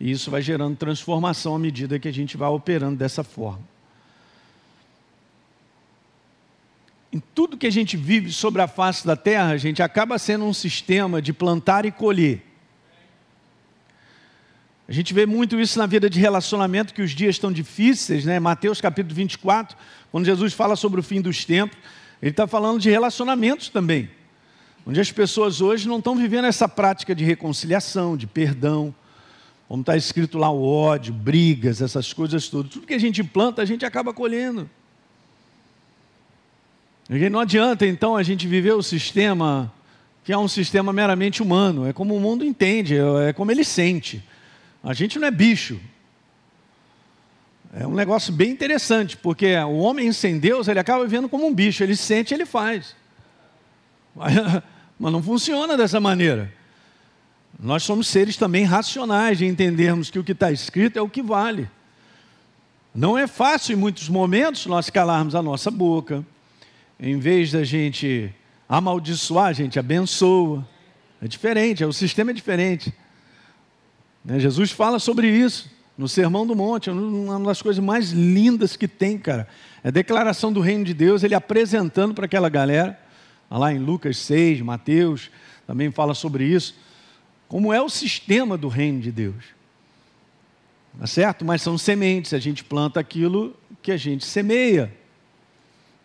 E 0.00 0.10
isso 0.10 0.30
vai 0.30 0.42
gerando 0.42 0.76
transformação 0.76 1.54
à 1.54 1.58
medida 1.58 1.98
que 1.98 2.08
a 2.08 2.12
gente 2.12 2.36
vai 2.36 2.48
operando 2.48 2.96
dessa 2.96 3.22
forma. 3.24 3.62
Em 7.12 7.22
tudo 7.34 7.56
que 7.56 7.66
a 7.66 7.72
gente 7.72 7.96
vive 7.96 8.30
sobre 8.32 8.60
a 8.60 8.68
face 8.68 9.06
da 9.06 9.16
terra, 9.16 9.52
a 9.52 9.56
gente 9.56 9.82
acaba 9.82 10.18
sendo 10.18 10.44
um 10.44 10.52
sistema 10.52 11.22
de 11.22 11.32
plantar 11.32 11.86
e 11.86 11.90
colher. 11.90 12.47
A 14.88 14.92
gente 14.92 15.12
vê 15.12 15.26
muito 15.26 15.60
isso 15.60 15.78
na 15.78 15.86
vida 15.86 16.08
de 16.08 16.18
relacionamento, 16.18 16.94
que 16.94 17.02
os 17.02 17.10
dias 17.10 17.34
estão 17.34 17.52
difíceis, 17.52 18.24
né? 18.24 18.40
Mateus 18.40 18.80
capítulo 18.80 19.14
24, 19.14 19.76
quando 20.10 20.24
Jesus 20.24 20.54
fala 20.54 20.74
sobre 20.76 20.98
o 20.98 21.02
fim 21.02 21.20
dos 21.20 21.44
tempos, 21.44 21.76
ele 22.22 22.30
está 22.30 22.46
falando 22.46 22.80
de 22.80 22.88
relacionamentos 22.88 23.68
também 23.68 24.08
onde 24.88 24.98
as 24.98 25.12
pessoas 25.12 25.60
hoje 25.60 25.86
não 25.86 25.98
estão 25.98 26.16
vivendo 26.16 26.46
essa 26.46 26.66
prática 26.66 27.14
de 27.14 27.22
reconciliação, 27.22 28.16
de 28.16 28.26
perdão, 28.26 28.94
como 29.68 29.82
está 29.82 29.94
escrito 29.94 30.38
lá 30.38 30.48
o 30.48 30.64
ódio, 30.64 31.12
brigas, 31.12 31.82
essas 31.82 32.10
coisas 32.14 32.48
todas. 32.48 32.72
Tudo 32.72 32.86
que 32.86 32.94
a 32.94 32.98
gente 32.98 33.22
planta, 33.22 33.60
a 33.60 33.66
gente 33.66 33.84
acaba 33.84 34.14
colhendo. 34.14 34.68
E 37.10 37.28
não 37.28 37.38
adianta 37.38 37.86
então 37.86 38.16
a 38.16 38.22
gente 38.22 38.48
viver 38.48 38.72
o 38.72 38.82
sistema 38.82 39.70
que 40.24 40.32
é 40.32 40.38
um 40.38 40.48
sistema 40.48 40.90
meramente 40.90 41.42
humano, 41.42 41.86
é 41.86 41.92
como 41.92 42.16
o 42.16 42.20
mundo 42.20 42.42
entende, 42.42 42.96
é 43.26 43.32
como 43.34 43.50
ele 43.50 43.64
sente. 43.64 44.24
A 44.88 44.94
gente 44.94 45.18
não 45.18 45.28
é 45.28 45.30
bicho. 45.30 45.78
É 47.74 47.86
um 47.86 47.92
negócio 47.92 48.32
bem 48.32 48.50
interessante, 48.50 49.18
porque 49.18 49.54
o 49.54 49.76
homem 49.76 50.10
sem 50.12 50.38
Deus, 50.38 50.66
ele 50.66 50.78
acaba 50.80 51.04
vivendo 51.04 51.28
como 51.28 51.46
um 51.46 51.52
bicho, 51.52 51.82
ele 51.82 51.94
sente, 51.94 52.32
ele 52.32 52.46
faz. 52.46 52.96
Mas 54.16 55.12
não 55.12 55.22
funciona 55.22 55.76
dessa 55.76 56.00
maneira. 56.00 56.50
Nós 57.60 57.82
somos 57.82 58.08
seres 58.08 58.38
também 58.38 58.64
racionais 58.64 59.36
de 59.36 59.44
entendermos 59.44 60.08
que 60.08 60.18
o 60.18 60.24
que 60.24 60.32
está 60.32 60.50
escrito 60.50 60.98
é 60.98 61.02
o 61.02 61.08
que 61.08 61.22
vale. 61.22 61.68
Não 62.94 63.18
é 63.18 63.26
fácil 63.26 63.74
em 63.74 63.76
muitos 63.76 64.08
momentos 64.08 64.64
nós 64.64 64.88
calarmos 64.88 65.34
a 65.34 65.42
nossa 65.42 65.70
boca. 65.70 66.24
Em 66.98 67.18
vez 67.18 67.52
da 67.52 67.62
gente 67.62 68.34
amaldiçoar, 68.66 69.48
a 69.48 69.52
gente 69.52 69.78
abençoa. 69.78 70.66
É 71.20 71.28
diferente, 71.28 71.84
o 71.84 71.92
sistema 71.92 72.30
é 72.30 72.34
diferente. 72.34 72.90
Né, 74.28 74.38
Jesus 74.38 74.70
fala 74.70 74.98
sobre 74.98 75.26
isso 75.26 75.70
no 75.96 76.06
Sermão 76.06 76.46
do 76.46 76.54
Monte, 76.54 76.90
uma 76.90 77.40
das 77.40 77.62
coisas 77.62 77.82
mais 77.82 78.10
lindas 78.10 78.76
que 78.76 78.86
tem, 78.86 79.16
cara. 79.16 79.48
É 79.82 79.88
a 79.88 79.90
declaração 79.90 80.52
do 80.52 80.60
reino 80.60 80.84
de 80.84 80.92
Deus, 80.92 81.24
ele 81.24 81.34
apresentando 81.34 82.12
para 82.12 82.26
aquela 82.26 82.50
galera 82.50 83.00
lá 83.50 83.72
em 83.72 83.78
Lucas 83.78 84.18
6, 84.18 84.60
Mateus, 84.60 85.30
também 85.66 85.90
fala 85.90 86.12
sobre 86.12 86.44
isso. 86.44 86.74
Como 87.48 87.72
é 87.72 87.80
o 87.80 87.88
sistema 87.88 88.58
do 88.58 88.68
reino 88.68 89.00
de 89.00 89.10
Deus. 89.10 89.44
Tá 91.00 91.06
certo? 91.06 91.42
Mas 91.42 91.62
são 91.62 91.78
sementes, 91.78 92.34
a 92.34 92.38
gente 92.38 92.62
planta 92.62 93.00
aquilo 93.00 93.56
que 93.80 93.90
a 93.90 93.96
gente 93.96 94.26
semeia. 94.26 94.94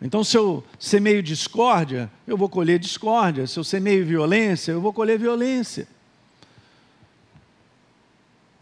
Então, 0.00 0.24
se 0.24 0.34
eu 0.34 0.64
semeio 0.78 1.22
discórdia, 1.22 2.10
eu 2.26 2.38
vou 2.38 2.48
colher 2.48 2.78
discórdia. 2.78 3.46
Se 3.46 3.58
eu 3.58 3.64
semeio 3.64 4.06
violência, 4.06 4.72
eu 4.72 4.80
vou 4.80 4.94
colher 4.94 5.18
violência. 5.18 5.86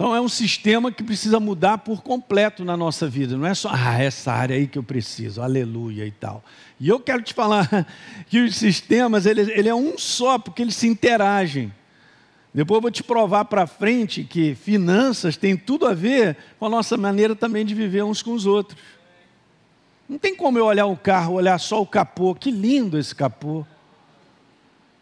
Então 0.02 0.16
é 0.16 0.20
um 0.20 0.28
sistema 0.28 0.90
que 0.90 1.00
precisa 1.00 1.38
mudar 1.38 1.78
por 1.78 2.02
completo 2.02 2.64
na 2.64 2.76
nossa 2.76 3.06
vida. 3.06 3.36
Não 3.36 3.46
é 3.46 3.54
só, 3.54 3.70
ah, 3.72 4.02
essa 4.02 4.32
área 4.32 4.56
aí 4.56 4.66
que 4.66 4.76
eu 4.76 4.82
preciso, 4.82 5.40
aleluia 5.40 6.04
e 6.04 6.10
tal. 6.10 6.42
E 6.80 6.88
eu 6.88 6.98
quero 6.98 7.22
te 7.22 7.32
falar 7.32 7.86
que 8.28 8.40
os 8.40 8.56
sistemas, 8.56 9.26
ele, 9.26 9.42
ele 9.52 9.68
é 9.68 9.74
um 9.76 9.96
só, 9.96 10.40
porque 10.40 10.60
eles 10.60 10.74
se 10.74 10.88
interagem. 10.88 11.72
Depois 12.52 12.78
eu 12.78 12.82
vou 12.82 12.90
te 12.90 13.04
provar 13.04 13.44
para 13.44 13.64
frente 13.64 14.24
que 14.24 14.56
finanças 14.56 15.36
tem 15.36 15.56
tudo 15.56 15.86
a 15.86 15.94
ver 15.94 16.36
com 16.58 16.66
a 16.66 16.68
nossa 16.68 16.96
maneira 16.96 17.36
também 17.36 17.64
de 17.64 17.72
viver 17.72 18.02
uns 18.02 18.22
com 18.22 18.32
os 18.32 18.44
outros. 18.44 18.76
Não 20.08 20.18
tem 20.18 20.34
como 20.34 20.58
eu 20.58 20.66
olhar 20.66 20.86
o 20.86 20.96
carro, 20.96 21.34
olhar 21.34 21.60
só 21.60 21.80
o 21.80 21.86
capô. 21.86 22.34
Que 22.34 22.50
lindo 22.50 22.98
esse 22.98 23.14
capô. 23.14 23.64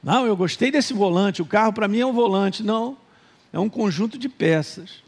Não, 0.04 0.26
eu 0.26 0.36
gostei 0.36 0.70
desse 0.70 0.92
volante. 0.92 1.40
O 1.40 1.46
carro 1.46 1.72
para 1.72 1.88
mim 1.88 2.00
é 2.00 2.06
um 2.06 2.12
volante. 2.12 2.62
Não 2.62 2.98
é 3.52 3.58
um 3.58 3.68
conjunto 3.68 4.18
de 4.18 4.28
peças. 4.28 5.02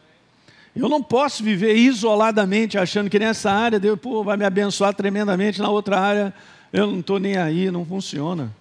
Eu 0.75 0.89
não 0.89 1.03
posso 1.03 1.45
viver 1.45 1.75
isoladamente 1.77 2.79
achando 2.79 3.11
que 3.11 3.19
nessa 3.19 3.51
área 3.51 3.79
Deus 3.79 3.99
pô, 4.01 4.25
vai 4.25 4.37
me 4.37 4.45
abençoar 4.45 4.95
tremendamente, 4.95 5.61
na 5.61 5.69
outra 5.69 6.01
área 6.01 6.35
eu 6.73 6.87
não 6.87 7.01
estou 7.01 7.19
nem 7.19 7.37
aí, 7.37 7.71
não 7.71 7.85
funciona. 7.85 8.55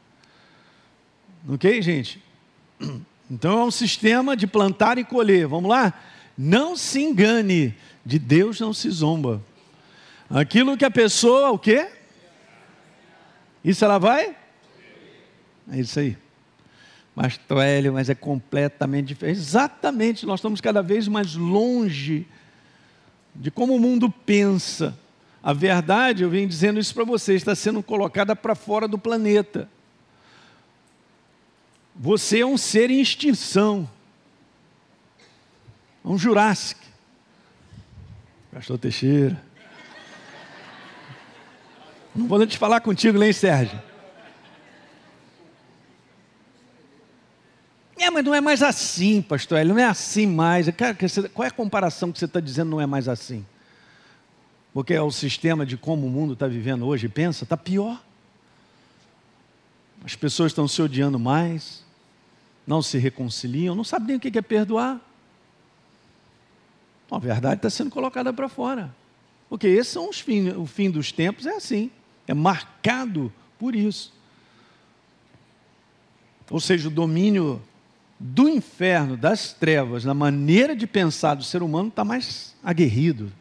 Ok, 1.48 1.82
gente? 1.82 2.22
Então 3.30 3.60
é 3.60 3.64
um 3.64 3.72
sistema 3.72 4.36
de 4.36 4.46
plantar 4.46 4.98
e 4.98 5.06
colher. 5.06 5.48
Vamos 5.48 5.70
lá? 5.70 5.94
Não 6.38 6.76
se 6.76 7.02
engane, 7.02 7.74
de 8.06 8.20
Deus 8.20 8.60
não 8.60 8.74
se 8.74 8.90
zomba. 8.90 9.42
Aquilo 10.30 10.78
que 10.78 10.84
a 10.84 10.92
pessoa, 10.92 11.52
o 11.52 11.58
quê? 11.58 11.88
Isso 13.64 13.86
ela 13.86 13.98
vai? 13.98 14.36
É 15.72 15.80
isso 15.80 15.98
aí. 16.00 16.18
Hélio, 17.62 17.94
mas 17.94 18.10
é 18.10 18.16
completamente 18.16 19.08
diferente. 19.08 19.38
Exatamente, 19.38 20.26
nós 20.26 20.40
estamos 20.40 20.62
cada 20.62 20.82
vez 20.82 21.08
mais 21.08 21.36
longe 21.36 22.26
de 23.36 23.52
como 23.52 23.76
o 23.76 23.80
mundo 23.80 24.10
pensa. 24.10 24.98
A 25.44 25.54
verdade, 25.54 26.24
eu 26.24 26.30
venho 26.30 26.48
dizendo 26.48 26.80
isso 26.80 26.94
para 26.94 27.04
você, 27.04 27.34
está 27.34 27.56
sendo 27.56 27.82
colocada 27.82 28.36
para 28.36 28.56
fora 28.56 28.88
do 28.88 28.98
planeta. 28.98 29.68
Você 31.96 32.40
é 32.40 32.46
um 32.46 32.58
ser 32.58 32.90
em 32.90 33.02
extinção. 33.02 33.90
Um 36.04 36.18
Jurássico. 36.18 36.82
Pastor 38.52 38.78
Teixeira. 38.78 39.42
Não 42.16 42.28
vou 42.28 42.46
te 42.46 42.58
falar 42.58 42.82
contigo, 42.82 43.18
nem 43.18 43.32
Sérgio. 43.32 43.91
É, 48.02 48.10
mas 48.10 48.26
não 48.26 48.34
é 48.34 48.42
mais 48.42 48.64
assim, 48.64 49.22
pastor. 49.22 49.60
Ele 49.60 49.74
não 49.74 49.78
é 49.78 49.86
assim 49.86 50.26
mais. 50.26 50.68
Cara, 50.72 50.98
qual 51.32 51.46
é 51.46 51.50
a 51.50 51.52
comparação 51.52 52.12
que 52.12 52.18
você 52.18 52.26
está 52.26 52.40
dizendo 52.40 52.72
não 52.72 52.82
é 52.82 52.88
mais 52.88 53.08
assim? 53.08 53.46
Porque 54.74 54.96
é 54.96 55.02
o 55.04 55.12
sistema 55.12 55.68
de 55.68 55.78
como 55.78 56.08
o 56.08 56.10
mundo 56.10 56.34
está 56.34 56.48
vivendo 56.48 56.88
hoje. 56.88 57.08
Pensa, 57.08 57.44
está 57.44 57.56
pior. 57.56 58.04
As 60.04 60.16
pessoas 60.16 60.52
estão 60.52 60.68
se 60.68 60.82
odiando 60.82 61.20
mais, 61.20 61.86
não 62.66 62.82
se 62.82 62.98
reconciliam, 62.98 63.76
não 63.76 63.84
sabem 63.84 64.08
nem 64.08 64.16
o 64.16 64.20
que 64.20 64.36
é 64.36 64.42
perdoar. 64.42 65.00
A 67.12 67.20
verdade 67.20 67.58
está 67.58 67.70
sendo 67.70 67.92
colocada 67.92 68.34
para 68.34 68.50
fora. 68.50 68.92
Porque 69.48 69.68
esses 69.68 69.94
são 69.94 70.10
os 70.10 70.20
fim, 70.20 70.50
o 70.50 70.66
fim 70.66 70.90
dos 70.90 71.12
tempos, 71.12 71.46
é 71.46 71.56
assim. 71.56 71.92
É 72.28 72.34
marcado 72.34 73.32
por 73.60 73.76
isso. 73.76 74.12
Ou 76.50 76.60
seja, 76.60 76.88
o 76.88 76.92
domínio 76.92 77.62
do 78.24 78.48
inferno, 78.48 79.18
das 79.18 79.52
trevas, 79.52 80.06
na 80.06 80.14
maneira 80.14 80.76
de 80.76 80.86
pensar 80.86 81.34
do 81.34 81.44
ser 81.44 81.64
humano 81.64 81.90
está 81.90 82.06
mais 82.06 82.56
aguerrido. 82.64 83.32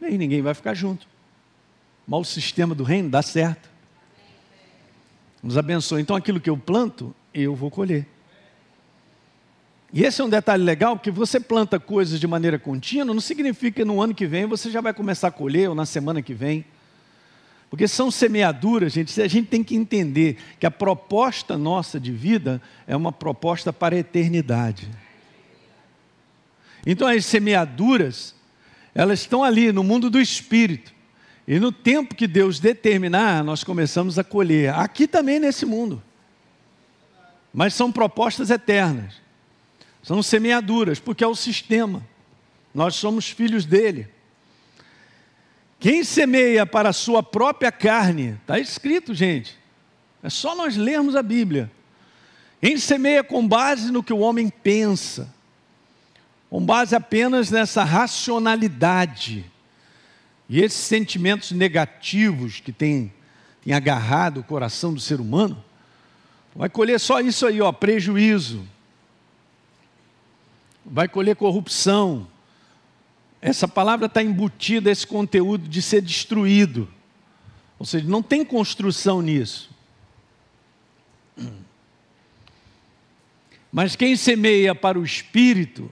E 0.00 0.04
aí 0.04 0.16
ninguém 0.16 0.40
vai 0.40 0.54
ficar 0.54 0.74
junto. 0.74 1.08
Mas 2.06 2.20
o 2.20 2.24
sistema 2.24 2.72
do 2.72 2.84
reino 2.84 3.10
dá 3.10 3.20
certo. 3.20 3.68
Nos 5.42 5.58
abençoe. 5.58 6.00
Então 6.00 6.14
aquilo 6.14 6.40
que 6.40 6.48
eu 6.48 6.56
planto, 6.56 7.12
eu 7.34 7.52
vou 7.52 7.68
colher. 7.68 8.06
E 9.92 10.04
esse 10.04 10.20
é 10.20 10.24
um 10.24 10.28
detalhe 10.28 10.62
legal, 10.62 10.96
porque 10.96 11.10
você 11.10 11.40
planta 11.40 11.80
coisas 11.80 12.20
de 12.20 12.26
maneira 12.28 12.60
contínua, 12.60 13.12
não 13.12 13.20
significa 13.20 13.80
que 13.80 13.84
no 13.84 14.00
ano 14.00 14.14
que 14.14 14.24
vem 14.24 14.46
você 14.46 14.70
já 14.70 14.80
vai 14.80 14.94
começar 14.94 15.28
a 15.28 15.32
colher, 15.32 15.68
ou 15.68 15.74
na 15.74 15.84
semana 15.84 16.22
que 16.22 16.32
vem. 16.32 16.64
Porque 17.70 17.86
são 17.86 18.10
semeaduras, 18.10 18.92
gente, 18.92 19.22
a 19.22 19.28
gente 19.28 19.46
tem 19.46 19.62
que 19.62 19.76
entender 19.76 20.36
que 20.58 20.66
a 20.66 20.70
proposta 20.72 21.56
nossa 21.56 22.00
de 22.00 22.10
vida 22.10 22.60
é 22.84 22.96
uma 22.96 23.12
proposta 23.12 23.72
para 23.72 23.94
a 23.94 23.98
eternidade. 24.00 24.90
Então 26.84 27.06
as 27.06 27.24
semeaduras, 27.24 28.34
elas 28.92 29.20
estão 29.20 29.44
ali 29.44 29.70
no 29.70 29.84
mundo 29.84 30.10
do 30.10 30.20
espírito. 30.20 30.92
E 31.46 31.60
no 31.60 31.70
tempo 31.70 32.16
que 32.16 32.26
Deus 32.26 32.58
determinar, 32.58 33.44
nós 33.44 33.62
começamos 33.62 34.18
a 34.18 34.24
colher. 34.24 34.74
Aqui 34.74 35.06
também 35.06 35.38
nesse 35.38 35.64
mundo. 35.64 36.02
Mas 37.54 37.74
são 37.74 37.92
propostas 37.92 38.50
eternas. 38.50 39.14
São 40.02 40.22
semeaduras, 40.22 40.98
porque 40.98 41.22
é 41.22 41.26
o 41.26 41.36
sistema. 41.36 42.04
Nós 42.74 42.96
somos 42.96 43.28
filhos 43.28 43.64
dele. 43.64 44.08
Quem 45.80 46.04
semeia 46.04 46.66
para 46.66 46.90
a 46.90 46.92
sua 46.92 47.22
própria 47.22 47.72
carne, 47.72 48.38
está 48.42 48.58
escrito, 48.58 49.14
gente. 49.14 49.58
É 50.22 50.28
só 50.28 50.54
nós 50.54 50.76
lermos 50.76 51.16
a 51.16 51.22
Bíblia. 51.22 51.72
Quem 52.60 52.76
semeia 52.76 53.24
com 53.24 53.48
base 53.48 53.90
no 53.90 54.02
que 54.02 54.12
o 54.12 54.18
homem 54.18 54.50
pensa, 54.50 55.32
com 56.50 56.62
base 56.62 56.94
apenas 56.94 57.50
nessa 57.50 57.82
racionalidade 57.82 59.50
e 60.50 60.60
esses 60.60 60.80
sentimentos 60.80 61.52
negativos 61.52 62.60
que 62.60 62.72
tem, 62.72 63.10
tem 63.64 63.72
agarrado 63.72 64.40
o 64.40 64.44
coração 64.44 64.92
do 64.92 65.00
ser 65.00 65.18
humano, 65.18 65.64
vai 66.54 66.68
colher 66.68 67.00
só 67.00 67.20
isso 67.20 67.46
aí, 67.46 67.62
ó, 67.62 67.72
prejuízo. 67.72 68.66
Vai 70.84 71.08
colher 71.08 71.36
corrupção, 71.36 72.26
essa 73.42 73.66
palavra 73.66 74.06
está 74.06 74.22
embutida 74.22 74.90
esse 74.90 75.06
conteúdo 75.06 75.66
de 75.68 75.80
ser 75.80 76.02
destruído. 76.02 76.88
Ou 77.78 77.86
seja, 77.86 78.06
não 78.06 78.22
tem 78.22 78.44
construção 78.44 79.22
nisso. 79.22 79.70
Mas 83.72 83.96
quem 83.96 84.14
semeia 84.16 84.74
para 84.74 84.98
o 84.98 85.04
espírito, 85.04 85.90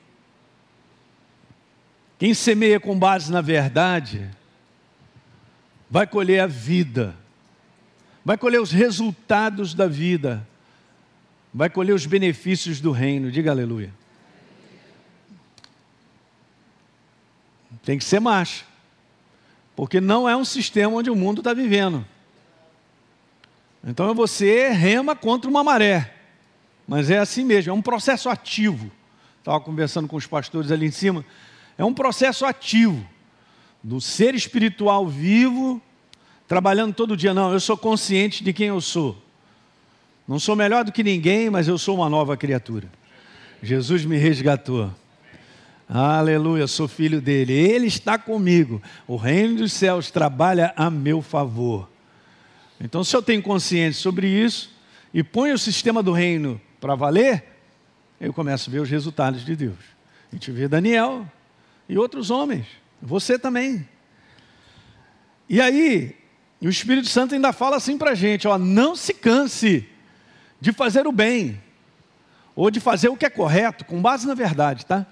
quem 2.18 2.34
semeia 2.34 2.78
com 2.78 2.98
base 2.98 3.32
na 3.32 3.40
verdade, 3.40 4.28
vai 5.88 6.06
colher 6.06 6.40
a 6.40 6.46
vida, 6.46 7.16
vai 8.24 8.36
colher 8.36 8.60
os 8.60 8.72
resultados 8.72 9.72
da 9.72 9.86
vida, 9.86 10.46
vai 11.54 11.70
colher 11.70 11.94
os 11.94 12.04
benefícios 12.04 12.80
do 12.80 12.90
reino. 12.90 13.30
Diga 13.30 13.52
aleluia. 13.52 13.92
Tem 17.84 17.98
que 17.98 18.04
ser 18.04 18.20
macho. 18.20 18.64
Porque 19.74 20.00
não 20.00 20.28
é 20.28 20.36
um 20.36 20.44
sistema 20.44 20.96
onde 20.96 21.10
o 21.10 21.16
mundo 21.16 21.40
está 21.40 21.54
vivendo. 21.54 22.04
Então 23.84 24.14
você 24.14 24.68
rema 24.70 25.14
contra 25.14 25.48
uma 25.48 25.62
maré. 25.62 26.14
Mas 26.86 27.10
é 27.10 27.18
assim 27.18 27.44
mesmo, 27.44 27.70
é 27.70 27.74
um 27.74 27.82
processo 27.82 28.28
ativo. 28.28 28.90
Estava 29.38 29.60
conversando 29.60 30.08
com 30.08 30.16
os 30.16 30.26
pastores 30.26 30.72
ali 30.72 30.86
em 30.86 30.90
cima. 30.90 31.24
É 31.76 31.84
um 31.84 31.94
processo 31.94 32.44
ativo 32.44 33.06
do 33.82 34.00
ser 34.00 34.34
espiritual 34.34 35.06
vivo, 35.06 35.80
trabalhando 36.46 36.94
todo 36.94 37.16
dia. 37.16 37.32
Não, 37.32 37.52
eu 37.52 37.60
sou 37.60 37.76
consciente 37.76 38.42
de 38.42 38.52
quem 38.52 38.68
eu 38.68 38.80
sou. 38.80 39.16
Não 40.26 40.38
sou 40.38 40.56
melhor 40.56 40.84
do 40.84 40.92
que 40.92 41.02
ninguém, 41.02 41.48
mas 41.48 41.68
eu 41.68 41.78
sou 41.78 41.94
uma 41.94 42.08
nova 42.10 42.36
criatura. 42.36 42.88
Jesus 43.62 44.04
me 44.04 44.16
resgatou. 44.16 44.92
Aleluia, 45.88 46.66
sou 46.66 46.86
filho 46.86 47.18
dele. 47.18 47.54
Ele 47.54 47.86
está 47.86 48.18
comigo. 48.18 48.82
O 49.06 49.16
reino 49.16 49.56
dos 49.56 49.72
céus 49.72 50.10
trabalha 50.10 50.74
a 50.76 50.90
meu 50.90 51.22
favor. 51.22 51.88
Então, 52.78 53.02
se 53.02 53.16
eu 53.16 53.22
tenho 53.22 53.42
consciência 53.42 54.02
sobre 54.02 54.28
isso 54.28 54.70
e 55.14 55.24
ponho 55.24 55.54
o 55.54 55.58
sistema 55.58 56.02
do 56.02 56.12
reino 56.12 56.60
para 56.78 56.94
valer, 56.94 57.42
eu 58.20 58.34
começo 58.34 58.68
a 58.68 58.72
ver 58.72 58.80
os 58.80 58.90
resultados 58.90 59.44
de 59.44 59.56
Deus. 59.56 59.78
A 60.30 60.34
gente 60.36 60.50
vê 60.50 60.68
Daniel 60.68 61.26
e 61.88 61.96
outros 61.96 62.30
homens, 62.30 62.66
você 63.00 63.38
também. 63.38 63.88
E 65.48 65.58
aí, 65.58 66.14
o 66.60 66.68
Espírito 66.68 67.08
Santo 67.08 67.34
ainda 67.34 67.50
fala 67.50 67.76
assim 67.76 67.96
para 67.96 68.10
a 68.10 68.14
gente: 68.14 68.46
ó, 68.46 68.58
não 68.58 68.94
se 68.94 69.14
canse 69.14 69.88
de 70.60 70.70
fazer 70.70 71.06
o 71.06 71.12
bem, 71.12 71.58
ou 72.54 72.70
de 72.70 72.78
fazer 72.78 73.08
o 73.08 73.16
que 73.16 73.24
é 73.24 73.30
correto, 73.30 73.86
com 73.86 74.02
base 74.02 74.26
na 74.26 74.34
verdade, 74.34 74.84
tá? 74.84 75.06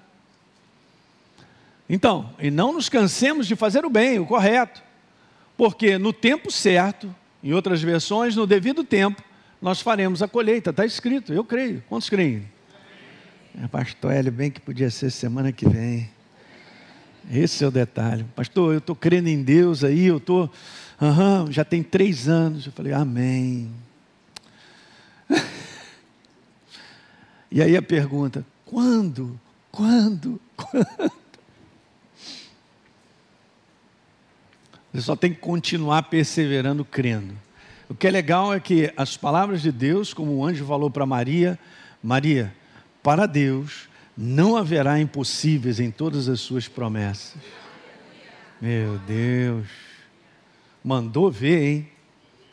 Então, 1.89 2.31
e 2.41 2.51
não 2.51 2.73
nos 2.73 2.89
cansemos 2.89 3.47
de 3.47 3.55
fazer 3.55 3.85
o 3.85 3.91
bem, 3.91 4.19
o 4.19 4.27
correto, 4.27 4.83
porque 5.57 5.99
no 5.99 6.13
tempo 6.13 6.51
certo, 6.51 7.15
em 7.43 7.53
outras 7.53 7.81
versões, 7.81 8.35
no 8.35 8.47
devido 8.47 8.83
tempo, 8.83 9.23
nós 9.63 9.81
faremos 9.81 10.23
a 10.23 10.29
colheita, 10.29 10.71
está 10.71 10.85
escrito, 10.85 11.33
eu 11.33 11.45
creio. 11.45 11.83
Quantos 11.89 12.11
creem? 12.11 12.45
É, 13.63 13.67
pastor 13.69 14.13
Hélio, 14.13 14.33
bem 14.33 14.51
que 14.51 14.61
podia 14.61 14.91
ser 14.91 15.11
semana 15.11 15.51
que 15.53 15.67
vem. 15.69 16.11
Esse 17.31 17.65
é 17.65 17.67
o 17.67 17.71
detalhe. 17.71 18.25
Pastor, 18.37 18.75
eu 18.75 18.79
estou 18.79 18.95
crendo 18.95 19.29
em 19.29 19.43
Deus 19.43 19.83
aí, 19.83 20.07
eu 20.07 20.19
estou. 20.19 20.51
Uhum, 21.01 21.51
já 21.51 21.65
tem 21.65 21.83
três 21.83 22.29
anos. 22.29 22.67
Eu 22.67 22.73
falei, 22.73 22.93
Amém. 22.93 23.73
e 27.51 27.63
aí 27.63 27.77
a 27.77 27.83
pergunta: 27.83 28.45
quando? 28.65 29.41
Quando? 29.73 30.41
Quando? 30.57 31.16
Você 34.97 35.03
só 35.03 35.15
tem 35.15 35.31
que 35.31 35.41
continuar 35.41 36.05
perseverando, 36.05 36.83
crendo. 36.83 37.35
O 37.87 37.95
que 37.95 38.07
é 38.07 38.11
legal 38.11 38.55
é 38.55 38.59
que 38.59 38.91
as 38.97 39.15
palavras 39.15 39.61
de 39.61 39.71
Deus, 39.71 40.15
como 40.15 40.35
o 40.35 40.43
anjo 40.43 40.65
falou 40.65 40.91
para 40.91 41.05
Maria, 41.05 41.59
Maria, 42.03 42.51
para 43.03 43.27
Deus 43.27 43.91
não 44.17 44.57
haverá 44.57 44.99
impossíveis 44.99 45.81
em 45.81 45.91
todas 45.91 46.31
as 46.31 46.41
suas 46.41 46.67
promessas. 46.67 47.35
Meu 48.59 48.97
Deus. 49.01 49.67
Mandou 50.83 51.31
ver, 51.31 51.63
hein? 51.63 51.89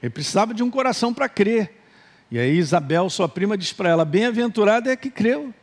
Ele 0.01 0.09
precisava 0.09 0.53
de 0.53 0.61
um 0.61 0.69
coração 0.69 1.13
para 1.13 1.29
crer. 1.29 1.81
E 2.29 2.37
aí 2.37 2.57
Isabel, 2.57 3.09
sua 3.09 3.29
prima, 3.29 3.57
diz 3.57 3.71
para 3.71 3.87
ela: 3.87 4.03
Bem-aventurada 4.03 4.91
é 4.91 4.97
que 4.97 5.09
creu, 5.09 5.53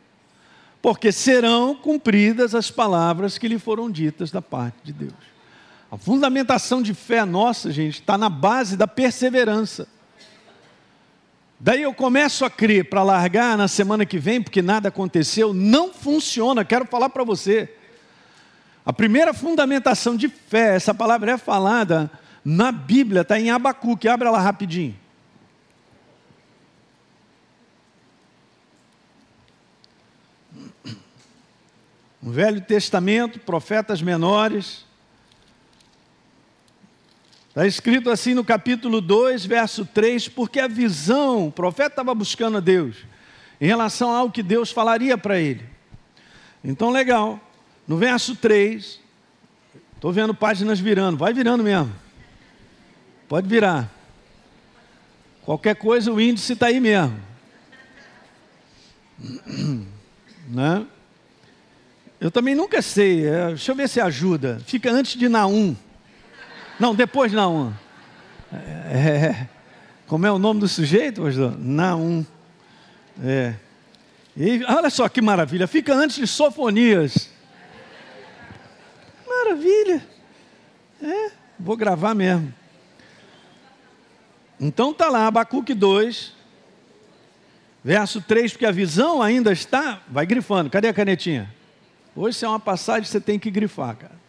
porque 0.80 1.12
serão 1.12 1.74
cumpridas 1.74 2.54
as 2.54 2.70
palavras 2.70 3.36
que 3.36 3.48
lhe 3.48 3.58
foram 3.58 3.90
ditas 3.90 4.30
da 4.30 4.40
parte 4.40 4.78
de 4.82 4.94
Deus. 4.94 5.29
A 5.90 5.98
fundamentação 5.98 6.80
de 6.80 6.94
fé 6.94 7.24
nossa, 7.24 7.72
gente, 7.72 8.00
está 8.00 8.16
na 8.16 8.28
base 8.28 8.76
da 8.76 8.86
perseverança. 8.86 9.88
Daí 11.58 11.82
eu 11.82 11.92
começo 11.92 12.44
a 12.44 12.50
crer 12.50 12.88
para 12.88 13.02
largar 13.02 13.58
na 13.58 13.66
semana 13.66 14.06
que 14.06 14.18
vem, 14.18 14.40
porque 14.40 14.62
nada 14.62 14.88
aconteceu, 14.88 15.52
não 15.52 15.92
funciona, 15.92 16.64
quero 16.64 16.86
falar 16.86 17.10
para 17.10 17.24
você. 17.24 17.74
A 18.86 18.92
primeira 18.92 19.34
fundamentação 19.34 20.16
de 20.16 20.28
fé, 20.28 20.76
essa 20.76 20.94
palavra 20.94 21.32
é 21.32 21.36
falada 21.36 22.10
na 22.44 22.70
Bíblia, 22.70 23.22
está 23.22 23.38
em 23.38 23.50
Abacuque, 23.50 24.08
abra 24.08 24.30
lá 24.30 24.40
rapidinho. 24.40 24.96
No 32.22 32.30
Velho 32.30 32.60
Testamento, 32.60 33.40
profetas 33.40 34.00
menores. 34.00 34.88
Está 37.50 37.66
escrito 37.66 38.10
assim 38.10 38.32
no 38.32 38.44
capítulo 38.44 39.00
2, 39.00 39.44
verso 39.44 39.84
3, 39.84 40.28
porque 40.28 40.60
a 40.60 40.68
visão, 40.68 41.48
o 41.48 41.52
profeta 41.52 41.94
estava 41.94 42.14
buscando 42.14 42.58
a 42.58 42.60
Deus, 42.60 42.98
em 43.60 43.66
relação 43.66 44.14
ao 44.14 44.30
que 44.30 44.40
Deus 44.40 44.70
falaria 44.70 45.18
para 45.18 45.36
ele. 45.36 45.64
Então, 46.62 46.90
legal. 46.90 47.40
No 47.88 47.96
verso 47.96 48.36
3, 48.36 49.00
estou 49.96 50.12
vendo 50.12 50.32
páginas 50.32 50.78
virando, 50.78 51.18
vai 51.18 51.32
virando 51.32 51.64
mesmo. 51.64 51.92
Pode 53.28 53.48
virar. 53.48 53.90
Qualquer 55.42 55.74
coisa, 55.74 56.12
o 56.12 56.20
índice 56.20 56.52
está 56.52 56.66
aí 56.66 56.78
mesmo. 56.80 57.20
Né? 60.48 60.84
Eu 62.20 62.28
também 62.28 62.56
nunca 62.56 62.82
sei. 62.82 63.24
É, 63.24 63.48
deixa 63.50 63.70
eu 63.70 63.76
ver 63.76 63.88
se 63.88 64.00
ajuda. 64.00 64.60
Fica 64.66 64.90
antes 64.90 65.16
de 65.16 65.28
Naum. 65.28 65.76
Não, 66.80 66.94
depois 66.94 67.30
de 67.30 67.36
Naum. 67.36 67.74
É, 68.50 68.98
é, 68.98 69.48
como 70.06 70.26
é 70.26 70.32
o 70.32 70.38
nome 70.38 70.60
do 70.60 70.66
sujeito, 70.66 71.22
pastor? 71.22 71.54
Naum. 71.58 72.24
É. 73.22 73.54
E, 74.34 74.64
olha 74.64 74.88
só 74.88 75.06
que 75.06 75.20
maravilha. 75.20 75.66
Fica 75.66 75.94
antes 75.94 76.16
de 76.16 76.26
Sofonias. 76.26 77.28
Maravilha. 79.28 80.02
É, 81.02 81.30
vou 81.58 81.76
gravar 81.76 82.14
mesmo. 82.14 82.52
Então 84.58 84.94
tá 84.94 85.10
lá, 85.10 85.26
Abacuque 85.26 85.74
2, 85.74 86.34
verso 87.84 88.22
3, 88.22 88.52
porque 88.52 88.66
a 88.66 88.72
visão 88.72 89.20
ainda 89.20 89.52
está. 89.52 90.00
Vai 90.08 90.24
grifando, 90.24 90.70
cadê 90.70 90.88
a 90.88 90.94
canetinha? 90.94 91.54
Hoje, 92.16 92.38
se 92.38 92.44
é 92.46 92.48
uma 92.48 92.60
passagem, 92.60 93.04
você 93.04 93.20
tem 93.20 93.38
que 93.38 93.50
grifar, 93.50 93.96
cara. 93.96 94.19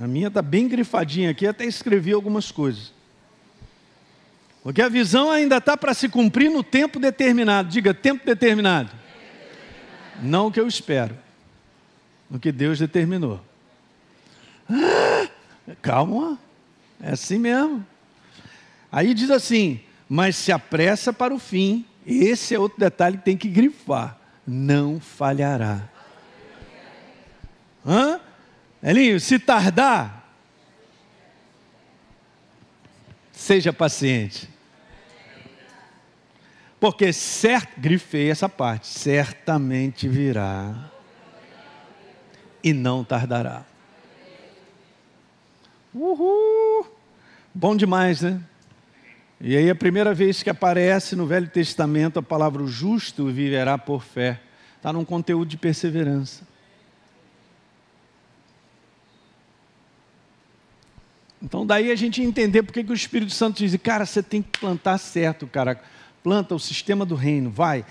A 0.00 0.06
minha 0.06 0.28
está 0.28 0.42
bem 0.42 0.68
grifadinha 0.68 1.30
aqui, 1.30 1.46
até 1.46 1.64
escrevi 1.64 2.12
algumas 2.12 2.50
coisas. 2.52 2.92
Porque 4.62 4.82
a 4.82 4.88
visão 4.88 5.30
ainda 5.30 5.56
está 5.58 5.76
para 5.76 5.94
se 5.94 6.08
cumprir 6.08 6.50
no 6.50 6.62
tempo 6.62 6.98
determinado. 6.98 7.68
Diga, 7.68 7.94
tempo 7.94 8.26
determinado. 8.26 8.90
Não 10.20 10.48
o 10.48 10.52
que 10.52 10.58
eu 10.58 10.66
espero, 10.66 11.16
no 12.28 12.38
que 12.38 12.50
Deus 12.50 12.78
determinou. 12.78 13.40
Ah, 14.68 15.28
calma, 15.80 16.38
é 17.00 17.12
assim 17.12 17.38
mesmo. 17.38 17.86
Aí 18.90 19.14
diz 19.14 19.30
assim: 19.30 19.80
mas 20.08 20.36
se 20.36 20.52
apressa 20.52 21.12
para 21.12 21.34
o 21.34 21.38
fim. 21.38 21.84
Esse 22.06 22.54
é 22.54 22.58
outro 22.58 22.78
detalhe 22.78 23.18
que 23.18 23.24
tem 23.24 23.36
que 23.36 23.48
grifar. 23.48 24.16
Não 24.46 25.00
falhará. 25.00 25.88
Elinho, 28.86 29.18
se 29.18 29.36
tardar, 29.40 30.32
seja 33.32 33.72
paciente. 33.72 34.48
Porque 36.78 37.12
certo, 37.12 37.80
grifei 37.80 38.30
essa 38.30 38.48
parte, 38.48 38.86
certamente 38.86 40.06
virá 40.08 40.88
e 42.62 42.72
não 42.72 43.02
tardará. 43.02 43.64
Uhul! 45.92 46.86
Bom 47.52 47.74
demais, 47.74 48.20
né? 48.20 48.40
E 49.40 49.56
aí 49.56 49.68
a 49.68 49.74
primeira 49.74 50.14
vez 50.14 50.44
que 50.44 50.50
aparece 50.50 51.16
no 51.16 51.26
Velho 51.26 51.48
Testamento 51.48 52.20
a 52.20 52.22
palavra 52.22 52.64
justo 52.68 53.26
viverá 53.32 53.76
por 53.76 54.04
fé. 54.04 54.40
Está 54.76 54.92
num 54.92 55.04
conteúdo 55.04 55.48
de 55.48 55.56
perseverança. 55.56 56.46
Então 61.42 61.66
daí 61.66 61.90
a 61.90 61.96
gente 61.96 62.22
entender 62.22 62.62
porque 62.62 62.82
que 62.82 62.90
o 62.90 62.94
Espírito 62.94 63.32
Santo 63.32 63.58
diz, 63.58 63.76
cara, 63.76 64.06
você 64.06 64.22
tem 64.22 64.42
que 64.42 64.58
plantar 64.58 64.98
certo, 64.98 65.46
cara. 65.46 65.80
Planta 66.22 66.54
o 66.54 66.58
sistema 66.58 67.04
do 67.04 67.14
reino, 67.14 67.50
vai. 67.50 67.84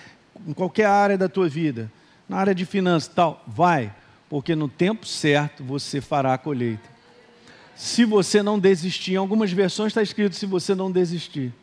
Em 0.48 0.54
qualquer 0.54 0.86
área 0.86 1.18
da 1.18 1.30
tua 1.30 1.48
vida. 1.48 1.92
Na 2.28 2.38
área 2.38 2.56
de 2.56 2.66
finanças 2.66 3.14
tal, 3.14 3.44
vai. 3.48 3.94
Porque 4.30 4.56
no 4.56 4.68
tempo 4.68 5.06
certo 5.06 5.64
você 5.64 6.02
fará 6.02 6.34
a 6.34 6.38
colheita 6.38 6.96
se 7.76 8.06
você 8.06 8.42
não 8.42 8.58
desistir. 8.58 9.14
Em 9.14 9.18
algumas 9.18 9.52
versões 9.52 9.88
está 9.88 10.02
escrito 10.02 10.36
se 10.36 10.46
você 10.46 10.74
não 10.74 10.92
desistir. 10.92 11.54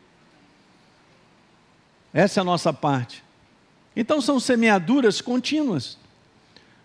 Essa 2.13 2.39
é 2.39 2.41
a 2.41 2.45
nossa 2.45 2.71
parte. 2.71 3.23
Então 3.95 4.21
são 4.21 4.39
semeaduras 4.39 5.19
contínuas. 5.19 5.97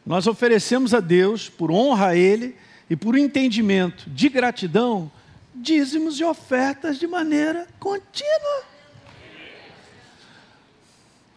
Nós 0.04 0.26
oferecemos 0.26 0.94
a 0.94 1.00
Deus, 1.00 1.48
por 1.50 1.70
honra 1.70 2.08
a 2.08 2.16
Ele 2.16 2.56
e 2.88 2.96
por 2.96 3.16
entendimento 3.16 4.08
de 4.08 4.28
gratidão, 4.28 5.10
dízimos 5.54 6.18
e 6.18 6.24
ofertas 6.24 6.98
de 6.98 7.06
maneira 7.06 7.66
contínua. 7.78 8.64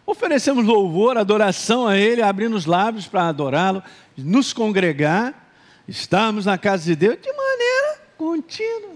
Oferecemos 0.06 0.64
louvor, 0.64 1.16
adoração 1.16 1.86
a 1.86 1.96
Ele, 1.96 2.22
abrindo 2.22 2.56
os 2.56 2.66
lábios 2.66 3.06
para 3.06 3.28
adorá-lo, 3.28 3.82
nos 4.16 4.52
congregar, 4.52 5.50
estarmos 5.86 6.46
na 6.46 6.58
casa 6.58 6.84
de 6.84 6.96
Deus 6.96 7.18
de 7.20 7.32
maneira 7.32 8.00
contínua. 8.16 8.92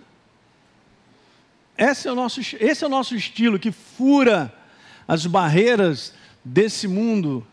Esse 1.78 2.08
é 2.08 2.12
o 2.12 2.14
nosso, 2.14 2.40
esse 2.40 2.84
é 2.84 2.86
o 2.86 2.90
nosso 2.90 3.14
estilo 3.14 3.58
que 3.58 3.70
fura 3.70 4.52
as 5.06 5.26
barreiras 5.26 6.14
desse 6.44 6.88
mundo 6.88 7.46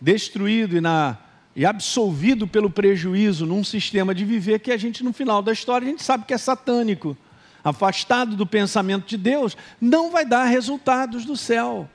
destruído 0.00 0.76
e, 0.76 0.80
na, 0.80 1.16
e 1.58 1.66
absolvido 1.66 2.46
pelo 2.46 2.70
prejuízo 2.70 3.44
num 3.44 3.64
sistema 3.64 4.14
de 4.14 4.24
viver 4.24 4.60
que 4.60 4.70
a 4.70 4.76
gente, 4.76 5.02
no 5.02 5.12
final 5.12 5.42
da 5.42 5.52
história, 5.52 5.88
a 5.88 5.90
gente 5.90 6.04
sabe 6.04 6.24
que 6.24 6.32
é 6.32 6.38
satânico. 6.38 7.16
Afastado 7.64 8.36
do 8.36 8.46
pensamento 8.46 9.08
de 9.08 9.16
Deus, 9.16 9.56
não 9.80 10.12
vai 10.12 10.24
dar 10.24 10.44
resultados 10.44 11.24
do 11.24 11.36
céu. 11.36 11.90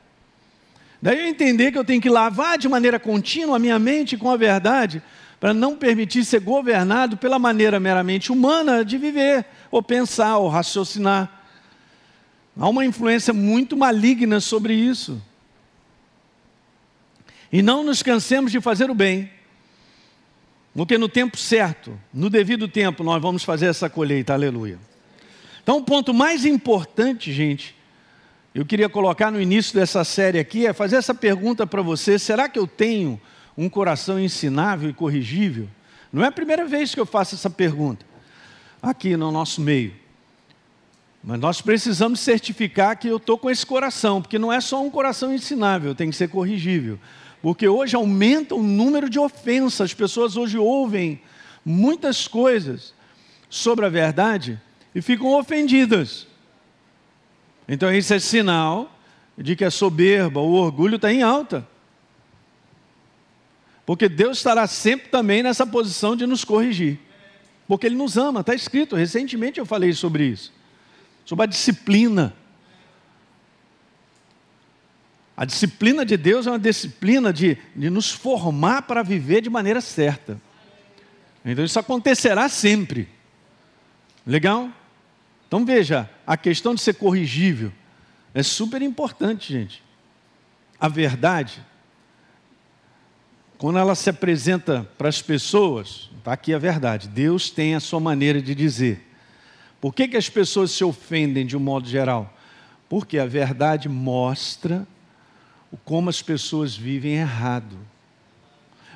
Daí 1.01 1.17
eu 1.17 1.27
entender 1.27 1.71
que 1.71 1.77
eu 1.77 1.85
tenho 1.85 2.01
que 2.01 2.09
lavar 2.09 2.57
de 2.57 2.67
maneira 2.67 2.99
contínua 2.99 3.55
a 3.55 3.59
minha 3.59 3.79
mente 3.79 4.17
com 4.17 4.29
a 4.29 4.35
verdade, 4.35 5.01
para 5.39 5.53
não 5.53 5.77
permitir 5.77 6.25
ser 6.25 6.41
governado 6.41 7.15
pela 7.15 7.39
maneira 7.39 7.79
meramente 7.79 8.33
humana 8.33 8.83
de 8.83 8.97
viver, 8.97 9.45
ou 9.71 9.81
pensar, 9.81 10.39
ou 10.39 10.49
raciocinar. 10.49 11.41
Há 12.59 12.67
uma 12.67 12.83
influência 12.83 13.33
muito 13.33 13.77
maligna 13.77 14.41
sobre 14.41 14.73
isso. 14.73 15.21
E 17.49 17.61
não 17.61 17.81
nos 17.81 18.03
cansemos 18.03 18.51
de 18.51 18.59
fazer 18.59 18.91
o 18.91 18.93
bem, 18.93 19.31
porque 20.75 20.97
no 20.97 21.07
tempo 21.07 21.37
certo, 21.37 21.99
no 22.13 22.29
devido 22.29 22.67
tempo, 22.67 23.03
nós 23.03 23.21
vamos 23.21 23.43
fazer 23.43 23.67
essa 23.67 23.89
colheita, 23.89 24.33
aleluia. 24.33 24.79
Então, 25.61 25.77
o 25.77 25.83
ponto 25.83 26.13
mais 26.13 26.45
importante, 26.45 27.31
gente, 27.31 27.75
eu 28.53 28.65
queria 28.65 28.89
colocar 28.89 29.31
no 29.31 29.39
início 29.39 29.73
dessa 29.73 30.03
série 30.03 30.39
aqui, 30.39 30.65
é 30.65 30.73
fazer 30.73 30.97
essa 30.97 31.13
pergunta 31.13 31.65
para 31.65 31.81
você: 31.81 32.19
será 32.19 32.49
que 32.49 32.59
eu 32.59 32.67
tenho 32.67 33.19
um 33.57 33.69
coração 33.69 34.19
ensinável 34.19 34.89
e 34.89 34.93
corrigível? 34.93 35.67
Não 36.11 36.23
é 36.23 36.27
a 36.27 36.31
primeira 36.31 36.65
vez 36.65 36.93
que 36.93 36.99
eu 36.99 37.05
faço 37.05 37.35
essa 37.35 37.49
pergunta 37.49 38.05
aqui 38.81 39.15
no 39.15 39.31
nosso 39.31 39.61
meio. 39.61 39.93
Mas 41.23 41.39
nós 41.39 41.61
precisamos 41.61 42.19
certificar 42.19 42.99
que 42.99 43.07
eu 43.07 43.17
estou 43.17 43.37
com 43.37 43.49
esse 43.49 43.65
coração, 43.65 44.21
porque 44.21 44.37
não 44.37 44.51
é 44.51 44.59
só 44.59 44.83
um 44.83 44.89
coração 44.89 45.33
ensinável, 45.33 45.95
tem 45.95 46.09
que 46.09 46.15
ser 46.15 46.27
corrigível. 46.27 46.99
Porque 47.43 47.67
hoje 47.67 47.93
aumenta 47.93 48.55
o 48.55 48.63
número 48.63 49.09
de 49.09 49.19
ofensas, 49.19 49.81
as 49.81 49.93
pessoas 49.93 50.37
hoje 50.37 50.57
ouvem 50.57 51.21
muitas 51.65 52.25
coisas 52.25 52.93
sobre 53.49 53.85
a 53.85 53.89
verdade 53.89 54.61
e 54.95 55.01
ficam 55.01 55.37
ofendidas. 55.37 56.25
Então 57.67 57.93
isso 57.93 58.13
é 58.13 58.19
sinal 58.19 58.97
de 59.37 59.57
que 59.57 59.65
a 59.65 59.69
soberba, 59.69 60.39
o 60.39 60.53
orgulho 60.53 60.95
está 60.95 61.11
em 61.11 61.21
alta. 61.21 61.67
Porque 63.85 64.07
Deus 64.07 64.37
estará 64.37 64.65
sempre 64.65 65.09
também 65.09 65.43
nessa 65.43 65.67
posição 65.67 66.15
de 66.15 66.25
nos 66.25 66.45
corrigir. 66.45 66.97
Porque 67.67 67.87
Ele 67.87 67.95
nos 67.95 68.15
ama, 68.15 68.39
está 68.39 68.55
escrito. 68.55 68.95
Recentemente 68.95 69.59
eu 69.59 69.65
falei 69.65 69.91
sobre 69.91 70.27
isso. 70.27 70.53
Sobre 71.25 71.43
a 71.43 71.47
disciplina. 71.47 72.33
A 75.35 75.45
disciplina 75.45 76.05
de 76.05 76.15
Deus 76.15 76.45
é 76.45 76.51
uma 76.51 76.59
disciplina 76.59 77.33
de, 77.33 77.57
de 77.75 77.89
nos 77.89 78.11
formar 78.11 78.83
para 78.83 79.01
viver 79.01 79.41
de 79.41 79.49
maneira 79.49 79.81
certa. 79.81 80.39
Então 81.43 81.65
isso 81.65 81.79
acontecerá 81.79 82.47
sempre. 82.47 83.09
Legal? 84.25 84.69
Então 85.47 85.65
veja, 85.65 86.09
a 86.25 86.37
questão 86.37 86.75
de 86.75 86.81
ser 86.81 86.93
corrigível 86.93 87.71
é 88.33 88.43
super 88.43 88.81
importante, 88.81 89.51
gente. 89.51 89.83
A 90.79 90.87
verdade 90.87 91.63
quando 93.63 93.79
ela 93.79 93.95
se 93.95 94.09
apresenta 94.09 94.85
para 94.97 95.07
as 95.07 95.21
pessoas, 95.21 96.09
está 96.17 96.33
aqui 96.33 96.53
a 96.53 96.59
verdade, 96.59 97.07
Deus 97.07 97.49
tem 97.49 97.75
a 97.75 97.79
sua 97.79 97.97
maneira 97.97 98.41
de 98.41 98.53
dizer. 98.53 99.01
Por 99.79 99.93
que, 99.95 100.05
que 100.05 100.17
as 100.17 100.27
pessoas 100.27 100.71
se 100.71 100.83
ofendem 100.83 101.45
de 101.45 101.55
um 101.55 101.61
modo 101.61 101.87
geral? 101.87 102.37
Porque 102.89 103.17
a 103.17 103.25
verdade 103.25 103.87
mostra 103.87 104.85
como 105.77 106.09
as 106.09 106.21
pessoas 106.21 106.75
vivem 106.75 107.13
errado. 107.13 107.77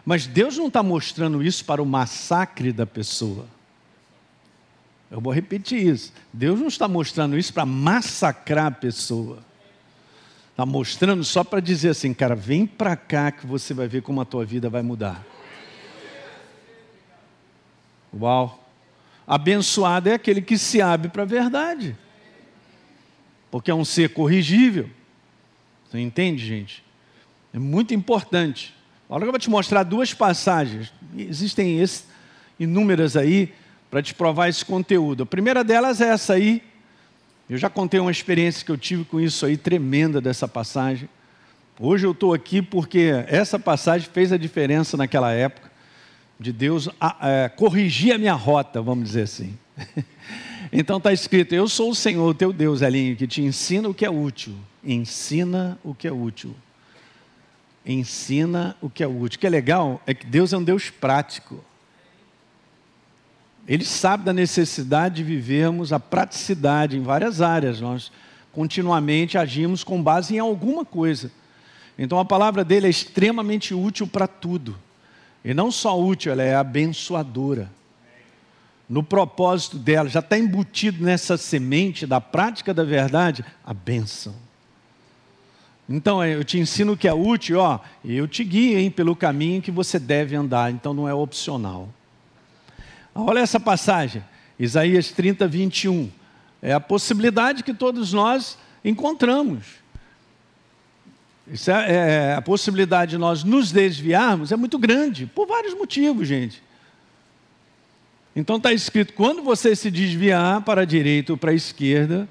Mas 0.05 0.25
Deus 0.27 0.57
não 0.57 0.67
está 0.67 0.81
mostrando 0.81 1.43
isso 1.43 1.65
para 1.65 1.81
o 1.81 1.85
massacre 1.85 2.71
da 2.71 2.85
pessoa. 2.85 3.45
Eu 5.09 5.19
vou 5.19 5.33
repetir 5.33 5.85
isso. 5.85 6.13
Deus 6.31 6.59
não 6.59 6.67
está 6.67 6.87
mostrando 6.87 7.37
isso 7.37 7.53
para 7.53 7.65
massacrar 7.65 8.67
a 8.67 8.71
pessoa. 8.71 9.39
Está 10.51 10.65
mostrando 10.65 11.23
só 11.23 11.43
para 11.43 11.59
dizer 11.59 11.89
assim, 11.89 12.13
cara, 12.13 12.35
vem 12.35 12.65
para 12.65 12.95
cá 12.95 13.31
que 13.31 13.45
você 13.45 13.73
vai 13.73 13.87
ver 13.87 14.01
como 14.01 14.21
a 14.21 14.25
tua 14.25 14.45
vida 14.45 14.69
vai 14.69 14.81
mudar. 14.81 15.25
Uau! 18.13 18.63
Abençoado 19.25 20.09
é 20.09 20.13
aquele 20.13 20.41
que 20.41 20.57
se 20.57 20.81
abre 20.81 21.09
para 21.09 21.23
a 21.23 21.25
verdade. 21.25 21.97
Porque 23.51 23.69
é 23.69 23.75
um 23.75 23.85
ser 23.85 24.13
corrigível. 24.13 24.89
Você 25.89 25.99
entende, 25.99 26.45
gente? 26.45 26.83
É 27.53 27.59
muito 27.59 27.93
importante. 27.93 28.73
Agora 29.07 29.25
eu 29.25 29.31
vou 29.31 29.39
te 29.39 29.49
mostrar 29.49 29.83
duas 29.83 30.13
passagens. 30.13 30.91
Existem 31.17 31.79
esse, 31.79 32.03
inúmeras 32.59 33.15
aí 33.15 33.53
para 33.89 34.01
te 34.01 34.13
provar 34.13 34.49
esse 34.49 34.65
conteúdo. 34.65 35.23
A 35.23 35.25
primeira 35.25 35.63
delas 35.63 36.01
é 36.01 36.09
essa 36.09 36.33
aí. 36.33 36.61
Eu 37.49 37.57
já 37.57 37.69
contei 37.69 37.99
uma 37.99 38.11
experiência 38.11 38.65
que 38.65 38.71
eu 38.71 38.77
tive 38.77 39.05
com 39.05 39.21
isso 39.21 39.45
aí, 39.45 39.55
tremenda 39.55 40.19
dessa 40.19 40.47
passagem. 40.47 41.07
Hoje 41.79 42.05
eu 42.05 42.11
estou 42.11 42.33
aqui 42.33 42.61
porque 42.61 43.11
essa 43.27 43.57
passagem 43.57 44.09
fez 44.11 44.33
a 44.33 44.37
diferença 44.37 44.97
naquela 44.97 45.31
época, 45.31 45.71
de 46.39 46.51
Deus 46.51 46.89
é, 47.21 47.49
corrigir 47.49 48.13
a 48.13 48.17
minha 48.17 48.33
rota, 48.33 48.81
vamos 48.81 49.05
dizer 49.05 49.21
assim. 49.21 49.57
então 50.73 50.97
está 50.97 51.13
escrito: 51.13 51.55
Eu 51.55 51.67
sou 51.67 51.91
o 51.91 51.95
Senhor, 51.95 52.35
teu 52.35 52.51
Deus, 52.51 52.81
Elinho, 52.81 53.15
que 53.15 53.25
te 53.25 53.41
ensina 53.41 53.87
o 53.87 53.93
que 53.93 54.05
é 54.05 54.09
útil. 54.09 54.53
Ensina 54.87 55.77
o 55.83 55.93
que 55.93 56.07
é 56.07 56.11
útil. 56.13 56.55
Ensina 57.85 58.73
o 58.81 58.89
que 58.89 59.03
é 59.03 59.07
útil. 59.07 59.35
O 59.35 59.39
que 59.39 59.45
é 59.45 59.49
legal 59.49 60.01
é 60.07 60.13
que 60.13 60.25
Deus 60.25 60.53
é 60.53 60.57
um 60.57 60.63
Deus 60.63 60.89
prático. 60.89 61.61
Ele 63.67 63.83
sabe 63.83 64.23
da 64.23 64.31
necessidade 64.31 65.15
de 65.15 65.23
vivermos 65.25 65.91
a 65.91 65.99
praticidade 65.99 66.95
em 66.95 67.01
várias 67.01 67.41
áreas. 67.41 67.81
Nós 67.81 68.13
continuamente 68.53 69.37
agimos 69.37 69.83
com 69.83 70.01
base 70.01 70.35
em 70.35 70.39
alguma 70.39 70.85
coisa. 70.85 71.29
Então 71.99 72.17
a 72.17 72.23
palavra 72.23 72.63
dele 72.63 72.87
é 72.87 72.89
extremamente 72.89 73.73
útil 73.73 74.07
para 74.07 74.25
tudo. 74.25 74.77
E 75.43 75.53
não 75.53 75.69
só 75.69 75.99
útil, 75.99 76.31
ela 76.31 76.43
é 76.43 76.55
abençoadora. 76.55 77.69
No 78.87 79.03
propósito 79.03 79.77
dela, 79.77 80.07
já 80.07 80.21
está 80.21 80.37
embutido 80.37 81.03
nessa 81.03 81.35
semente 81.35 82.07
da 82.07 82.21
prática 82.21 82.73
da 82.73 82.85
verdade, 82.85 83.43
a 83.65 83.73
bênção. 83.73 84.46
Então 85.89 86.23
eu 86.23 86.43
te 86.43 86.59
ensino 86.59 86.93
o 86.93 86.97
que 86.97 87.07
é 87.07 87.13
útil, 87.13 87.59
ó, 87.59 87.79
eu 88.03 88.27
te 88.27 88.43
guio 88.43 88.77
hein, 88.77 88.91
pelo 88.91 89.15
caminho 89.15 89.61
que 89.61 89.71
você 89.71 89.97
deve 89.97 90.35
andar, 90.35 90.71
então 90.71 90.93
não 90.93 91.07
é 91.07 91.13
opcional. 91.13 91.89
Olha 93.15 93.39
essa 93.39 93.59
passagem, 93.59 94.23
Isaías 94.59 95.11
30, 95.11 95.47
21. 95.47 96.11
É 96.61 96.73
a 96.73 96.79
possibilidade 96.79 97.63
que 97.63 97.73
todos 97.73 98.11
nós 98.11 98.57
encontramos. 98.83 99.65
Isso 101.49 101.71
é, 101.71 101.91
é, 101.91 102.33
a 102.35 102.41
possibilidade 102.41 103.11
de 103.11 103.17
nós 103.17 103.43
nos 103.43 103.71
desviarmos 103.71 104.51
é 104.51 104.57
muito 104.57 104.77
grande, 104.77 105.25
por 105.25 105.47
vários 105.47 105.73
motivos, 105.73 106.27
gente. 106.27 106.61
Então 108.35 108.57
está 108.57 108.73
escrito: 108.73 109.13
quando 109.13 109.41
você 109.41 109.75
se 109.75 109.89
desviar 109.89 110.61
para 110.61 110.81
a 110.81 110.85
direita 110.85 111.31
ou 111.31 111.37
para 111.37 111.51
a 111.51 111.55
esquerda, 111.55 112.27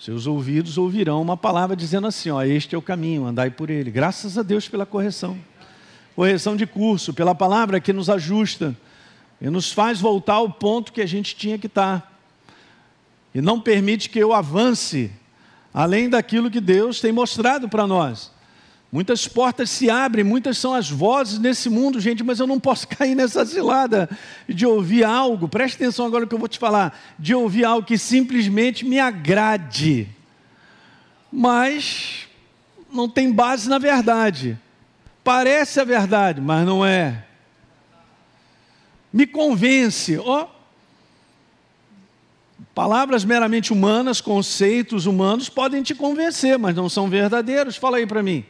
seus 0.00 0.26
ouvidos 0.26 0.78
ouvirão 0.78 1.20
uma 1.20 1.36
palavra 1.36 1.76
dizendo 1.76 2.06
assim: 2.06 2.30
ó, 2.30 2.42
este 2.42 2.74
é 2.74 2.78
o 2.78 2.80
caminho, 2.80 3.26
andai 3.26 3.50
por 3.50 3.68
ele. 3.68 3.90
Graças 3.90 4.38
a 4.38 4.42
Deus 4.42 4.66
pela 4.66 4.86
correção. 4.86 5.38
Correção 6.16 6.56
de 6.56 6.66
curso, 6.66 7.12
pela 7.12 7.34
palavra 7.34 7.78
que 7.78 7.92
nos 7.92 8.08
ajusta 8.08 8.74
e 9.38 9.50
nos 9.50 9.70
faz 9.70 10.00
voltar 10.00 10.34
ao 10.34 10.48
ponto 10.48 10.90
que 10.90 11.02
a 11.02 11.06
gente 11.06 11.36
tinha 11.36 11.58
que 11.58 11.66
estar. 11.66 12.18
E 13.34 13.42
não 13.42 13.60
permite 13.60 14.08
que 14.08 14.18
eu 14.18 14.32
avance 14.32 15.12
além 15.72 16.08
daquilo 16.08 16.50
que 16.50 16.62
Deus 16.62 16.98
tem 16.98 17.12
mostrado 17.12 17.68
para 17.68 17.86
nós. 17.86 18.32
Muitas 18.92 19.28
portas 19.28 19.70
se 19.70 19.88
abrem, 19.88 20.24
muitas 20.24 20.58
são 20.58 20.74
as 20.74 20.90
vozes 20.90 21.38
nesse 21.38 21.68
mundo, 21.68 22.00
gente, 22.00 22.24
mas 22.24 22.40
eu 22.40 22.46
não 22.46 22.58
posso 22.58 22.86
cair 22.88 23.14
nessa 23.14 23.46
cilada 23.46 24.10
de 24.48 24.66
ouvir 24.66 25.04
algo, 25.04 25.48
preste 25.48 25.76
atenção 25.76 26.06
agora 26.06 26.24
no 26.24 26.28
que 26.28 26.34
eu 26.34 26.38
vou 26.38 26.48
te 26.48 26.58
falar, 26.58 26.98
de 27.18 27.34
ouvir 27.34 27.64
algo 27.64 27.86
que 27.86 27.96
simplesmente 27.96 28.84
me 28.84 28.98
agrade, 28.98 30.08
mas 31.32 32.28
não 32.92 33.08
tem 33.08 33.32
base 33.32 33.68
na 33.68 33.78
verdade. 33.78 34.58
Parece 35.22 35.78
a 35.78 35.84
verdade, 35.84 36.40
mas 36.40 36.66
não 36.66 36.84
é 36.84 37.26
me 39.12 39.26
convence. 39.26 40.18
Oh, 40.18 40.46
palavras 42.74 43.24
meramente 43.24 43.72
humanas, 43.72 44.20
conceitos 44.20 45.06
humanos 45.06 45.48
podem 45.48 45.82
te 45.82 45.94
convencer, 45.94 46.58
mas 46.58 46.74
não 46.74 46.88
são 46.88 47.08
verdadeiros. 47.08 47.76
Fala 47.76 47.98
aí 47.98 48.06
para 48.06 48.22
mim. 48.22 48.44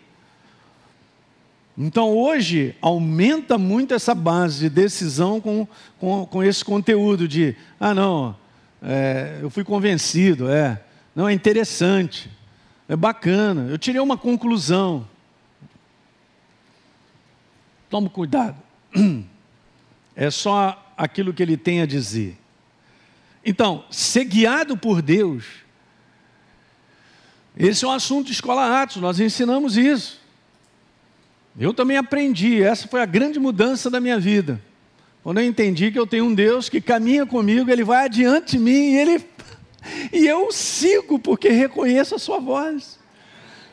Então 1.83 2.15
hoje 2.15 2.77
aumenta 2.83 3.57
muito 3.57 3.95
essa 3.95 4.15
base 4.15 4.59
de 4.59 4.69
decisão 4.69 5.41
com, 5.41 5.67
com, 5.99 6.27
com 6.27 6.45
esse 6.45 6.63
conteúdo 6.63 7.27
de 7.27 7.57
ah 7.81 7.95
não, 7.95 8.37
é, 8.83 9.39
eu 9.41 9.49
fui 9.49 9.65
convencido, 9.65 10.51
é, 10.51 10.85
não 11.17 11.27
é 11.27 11.33
interessante, 11.33 12.31
é 12.87 12.95
bacana, 12.95 13.71
eu 13.71 13.79
tirei 13.79 13.99
uma 13.99 14.19
conclusão. 14.19 15.09
Tome 17.89 18.11
cuidado. 18.11 18.61
é 20.15 20.31
só 20.31 20.93
aquilo 20.99 21.33
que 21.33 21.43
ele 21.43 21.57
tem 21.57 21.81
a 21.81 21.87
dizer. 21.87 22.37
Então, 23.43 23.87
ser 23.91 24.25
guiado 24.25 24.77
por 24.77 25.01
Deus, 25.01 25.47
esse 27.57 27.87
é 27.87 27.89
um 27.89 27.93
assunto 27.93 28.27
de 28.27 28.33
escola 28.33 28.83
Atos, 28.83 28.99
nós 28.99 29.19
ensinamos 29.19 29.79
isso. 29.79 30.20
Eu 31.59 31.75
também 31.75 31.97
aprendi, 31.97 32.63
essa 32.63 32.89
foi 32.89 33.03
a 33.03 33.07
grande 33.07 33.39
mudança 33.39 33.91
da 33.91 34.01
minha 34.01 34.19
vida. 34.19 34.61
Quando 35.23 35.39
eu 35.39 35.45
entendi 35.45 35.91
que 35.91 35.99
eu 35.99 36.07
tenho 36.07 36.25
um 36.25 36.35
Deus 36.35 36.69
que 36.69 36.81
caminha 36.81 37.27
comigo, 37.27 37.71
Ele 37.71 37.85
vai 37.85 38.05
adiante 38.05 38.53
de 38.53 38.59
mim 38.59 38.93
e, 38.93 38.97
ele, 38.97 39.25
e 40.13 40.27
eu 40.27 40.51
sigo 40.51 41.19
porque 41.19 41.51
reconheço 41.51 42.15
a 42.15 42.19
Sua 42.19 42.39
voz. 42.39 42.99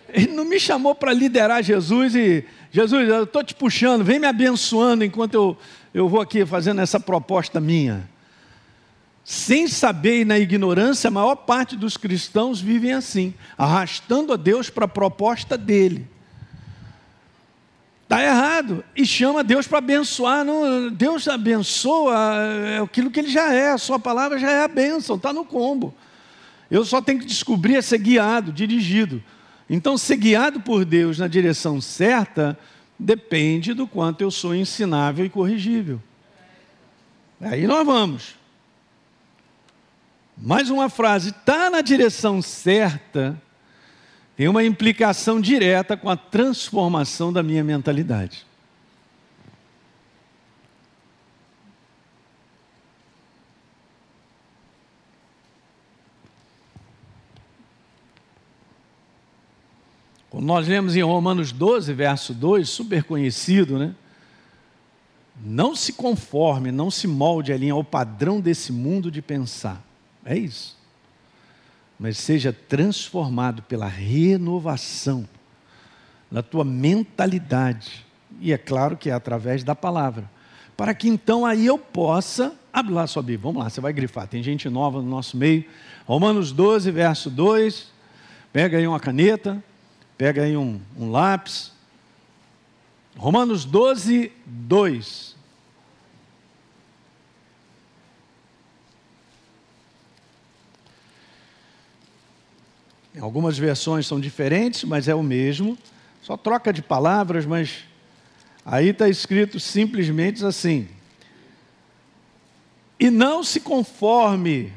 Ele 0.09 0.33
não 0.33 0.45
me 0.45 0.59
chamou 0.59 0.95
para 0.95 1.13
liderar 1.13 1.63
Jesus 1.63 2.15
e, 2.15 2.43
Jesus, 2.71 3.07
eu 3.07 3.23
estou 3.23 3.43
te 3.43 3.55
puxando, 3.55 4.03
vem 4.03 4.19
me 4.19 4.27
abençoando 4.27 5.03
enquanto 5.03 5.33
eu 5.33 5.57
eu 5.97 6.07
vou 6.07 6.21
aqui 6.21 6.45
fazendo 6.45 6.79
essa 6.79 6.99
proposta 6.99 7.59
minha. 7.59 8.07
Sem 9.23 9.67
saber 9.67 10.21
e 10.21 10.25
na 10.25 10.37
ignorância, 10.37 11.07
a 11.07 11.11
maior 11.11 11.35
parte 11.35 11.75
dos 11.75 11.97
cristãos 11.97 12.61
vivem 12.61 12.93
assim, 12.93 13.33
arrastando 13.57 14.31
a 14.31 14.35
Deus 14.35 14.69
para 14.69 14.85
a 14.85 14.87
proposta 14.87 15.57
dele. 15.57 16.07
E 18.95 19.05
chama 19.05 19.43
Deus 19.43 19.67
para 19.67 19.79
abençoar. 19.79 20.43
Não, 20.43 20.89
Deus 20.89 21.27
abençoa 21.27 22.15
é 22.65 22.79
aquilo 22.79 23.11
que 23.11 23.19
ele 23.19 23.29
já 23.29 23.53
é. 23.53 23.71
A 23.71 23.77
sua 23.77 23.99
palavra 23.99 24.37
já 24.37 24.51
é 24.51 24.63
a 24.63 24.67
bênção, 24.67 25.15
está 25.15 25.31
no 25.33 25.45
combo. 25.45 25.93
Eu 26.69 26.83
só 26.83 27.01
tenho 27.01 27.19
que 27.19 27.25
descobrir 27.25 27.75
é 27.75 27.81
ser 27.81 27.97
guiado, 27.99 28.51
dirigido. 28.51 29.23
Então, 29.69 29.97
ser 29.97 30.17
guiado 30.17 30.59
por 30.61 30.85
Deus 30.85 31.17
na 31.17 31.27
direção 31.27 31.81
certa 31.81 32.57
depende 32.97 33.73
do 33.73 33.87
quanto 33.87 34.21
eu 34.21 34.31
sou 34.31 34.55
ensinável 34.55 35.25
e 35.25 35.29
corrigível. 35.29 36.01
Aí 37.39 37.67
nós 37.67 37.85
vamos. 37.85 38.35
Mais 40.37 40.69
uma 40.69 40.89
frase, 40.89 41.29
está 41.29 41.69
na 41.69 41.81
direção 41.81 42.41
certa, 42.41 43.41
tem 44.35 44.47
uma 44.47 44.63
implicação 44.63 45.41
direta 45.41 45.97
com 45.97 46.09
a 46.09 46.15
transformação 46.15 47.33
da 47.33 47.41
minha 47.41 47.63
mentalidade. 47.63 48.46
Nós 60.33 60.67
lemos 60.67 60.95
em 60.95 61.01
Romanos 61.01 61.51
12, 61.51 61.93
verso 61.93 62.33
2, 62.33 62.69
super 62.69 63.03
conhecido, 63.03 63.79
né? 63.79 63.95
Não 65.43 65.75
se 65.75 65.93
conforme, 65.93 66.71
não 66.71 66.89
se 66.89 67.07
molde 67.07 67.53
ali 67.53 67.69
ao 67.69 67.83
padrão 67.83 68.41
desse 68.41 68.71
mundo 68.71 69.11
de 69.11 69.21
pensar. 69.21 69.83
É 70.25 70.35
isso. 70.35 70.75
Mas 71.99 72.17
seja 72.17 72.51
transformado 72.51 73.61
pela 73.63 73.87
renovação 73.87 75.27
da 76.29 76.43
tua 76.43 76.65
mentalidade. 76.65 78.05
E 78.39 78.51
é 78.51 78.57
claro 78.57 78.97
que 78.97 79.09
é 79.09 79.13
através 79.13 79.63
da 79.63 79.75
palavra. 79.75 80.29
Para 80.75 80.93
que 80.93 81.07
então 81.07 81.45
aí 81.45 81.65
eu 81.65 81.77
possa. 81.77 82.53
Abre 82.71 82.93
lá 82.93 83.07
sua 83.07 83.23
Bíblia, 83.23 83.39
vamos 83.39 83.63
lá, 83.63 83.69
você 83.69 83.81
vai 83.81 83.93
grifar. 83.93 84.27
Tem 84.27 84.43
gente 84.43 84.69
nova 84.69 85.01
no 85.01 85.09
nosso 85.09 85.37
meio. 85.37 85.65
Romanos 86.05 86.51
12, 86.51 86.91
verso 86.91 87.29
2. 87.29 87.91
Pega 88.53 88.77
aí 88.77 88.87
uma 88.87 88.99
caneta, 88.99 89.63
Pega 90.17 90.43
aí 90.43 90.57
um, 90.57 90.81
um 90.97 91.11
lápis. 91.11 91.71
Romanos 93.15 93.65
12, 93.65 94.31
2. 94.45 95.35
Algumas 103.19 103.57
versões 103.57 104.05
são 104.05 104.19
diferentes, 104.19 104.83
mas 104.83 105.07
é 105.07 105.15
o 105.15 105.23
mesmo. 105.23 105.77
Só 106.21 106.35
troca 106.35 106.71
de 106.71 106.81
palavras, 106.81 107.45
mas 107.45 107.83
aí 108.65 108.89
está 108.89 109.09
escrito 109.09 109.59
simplesmente 109.59 110.43
assim: 110.45 110.87
E 112.99 113.09
não 113.09 113.43
se 113.43 113.59
conforme 113.59 114.73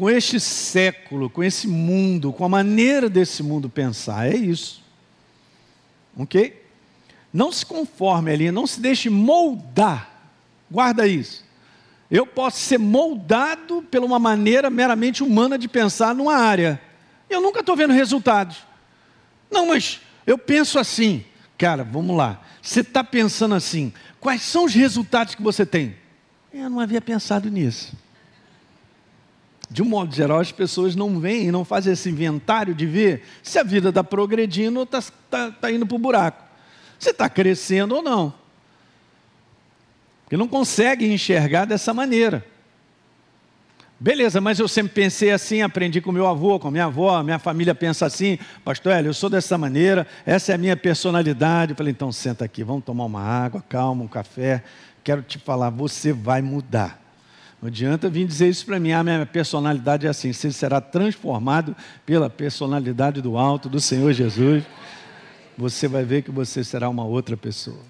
com 0.00 0.08
este 0.08 0.40
século, 0.40 1.28
com 1.28 1.44
esse 1.44 1.68
mundo, 1.68 2.32
com 2.32 2.42
a 2.42 2.48
maneira 2.48 3.06
desse 3.06 3.42
mundo 3.42 3.68
pensar. 3.68 4.32
É 4.32 4.34
isso. 4.34 4.82
Ok? 6.16 6.58
Não 7.30 7.52
se 7.52 7.66
conforme 7.66 8.32
ali, 8.32 8.50
não 8.50 8.66
se 8.66 8.80
deixe 8.80 9.10
moldar. 9.10 10.10
Guarda 10.70 11.06
isso. 11.06 11.44
Eu 12.10 12.26
posso 12.26 12.60
ser 12.60 12.78
moldado 12.78 13.82
pela 13.90 14.06
uma 14.06 14.18
maneira 14.18 14.70
meramente 14.70 15.22
humana 15.22 15.58
de 15.58 15.68
pensar 15.68 16.14
numa 16.14 16.34
área. 16.34 16.80
Eu 17.28 17.42
nunca 17.42 17.60
estou 17.60 17.76
vendo 17.76 17.92
resultados. 17.92 18.56
Não, 19.50 19.66
mas 19.66 20.00
eu 20.26 20.38
penso 20.38 20.78
assim. 20.78 21.26
Cara, 21.58 21.84
vamos 21.84 22.16
lá. 22.16 22.40
Você 22.62 22.80
está 22.80 23.04
pensando 23.04 23.54
assim. 23.54 23.92
Quais 24.18 24.40
são 24.40 24.64
os 24.64 24.72
resultados 24.72 25.34
que 25.34 25.42
você 25.42 25.66
tem? 25.66 25.94
Eu 26.54 26.70
não 26.70 26.80
havia 26.80 27.02
pensado 27.02 27.50
nisso. 27.50 27.92
De 29.70 29.82
um 29.82 29.84
modo 29.84 30.12
geral, 30.12 30.40
as 30.40 30.50
pessoas 30.50 30.96
não 30.96 31.24
e 31.24 31.52
não 31.52 31.64
fazem 31.64 31.92
esse 31.92 32.10
inventário 32.10 32.74
de 32.74 32.86
ver 32.86 33.22
se 33.40 33.56
a 33.56 33.62
vida 33.62 33.90
está 33.90 34.02
progredindo 34.02 34.80
ou 34.80 34.84
está 34.84 35.00
tá, 35.30 35.50
tá 35.52 35.70
indo 35.70 35.86
para 35.86 35.94
o 35.94 35.98
buraco. 35.98 36.42
Você 36.98 37.10
está 37.10 37.28
crescendo 37.28 37.94
ou 37.94 38.02
não. 38.02 38.34
Porque 40.24 40.36
não 40.36 40.48
consegue 40.48 41.06
enxergar 41.06 41.66
dessa 41.66 41.94
maneira. 41.94 42.44
Beleza, 43.98 44.40
mas 44.40 44.58
eu 44.58 44.66
sempre 44.66 44.92
pensei 44.92 45.30
assim, 45.30 45.60
aprendi 45.60 46.00
com 46.00 46.10
meu 46.10 46.26
avô, 46.26 46.58
com 46.58 46.70
minha 46.70 46.86
avó, 46.86 47.22
minha 47.22 47.38
família 47.38 47.74
pensa 47.74 48.06
assim, 48.06 48.38
pastor 48.64 48.92
Hélio, 48.92 49.10
eu 49.10 49.14
sou 49.14 49.28
dessa 49.28 49.58
maneira, 49.58 50.06
essa 50.24 50.52
é 50.52 50.54
a 50.54 50.58
minha 50.58 50.76
personalidade. 50.76 51.72
Eu 51.72 51.76
falei, 51.76 51.92
então 51.92 52.10
senta 52.10 52.44
aqui, 52.44 52.64
vamos 52.64 52.82
tomar 52.82 53.04
uma 53.04 53.22
água, 53.22 53.62
calma, 53.68 54.02
um 54.02 54.08
café. 54.08 54.64
Quero 55.04 55.22
te 55.22 55.38
falar, 55.38 55.70
você 55.70 56.12
vai 56.12 56.42
mudar. 56.42 56.98
Não 57.60 57.68
adianta 57.68 58.08
vir 58.08 58.26
dizer 58.26 58.48
isso 58.48 58.64
para 58.64 58.80
mim, 58.80 58.92
a 58.92 59.00
ah, 59.00 59.04
minha 59.04 59.26
personalidade 59.26 60.06
é 60.06 60.10
assim, 60.10 60.32
você 60.32 60.50
será 60.50 60.80
transformado 60.80 61.76
pela 62.06 62.30
personalidade 62.30 63.20
do 63.20 63.36
alto, 63.36 63.68
do 63.68 63.78
Senhor 63.78 64.12
Jesus. 64.14 64.64
Você 65.58 65.86
vai 65.86 66.02
ver 66.02 66.22
que 66.22 66.30
você 66.30 66.64
será 66.64 66.88
uma 66.88 67.04
outra 67.04 67.36
pessoa. 67.36 67.80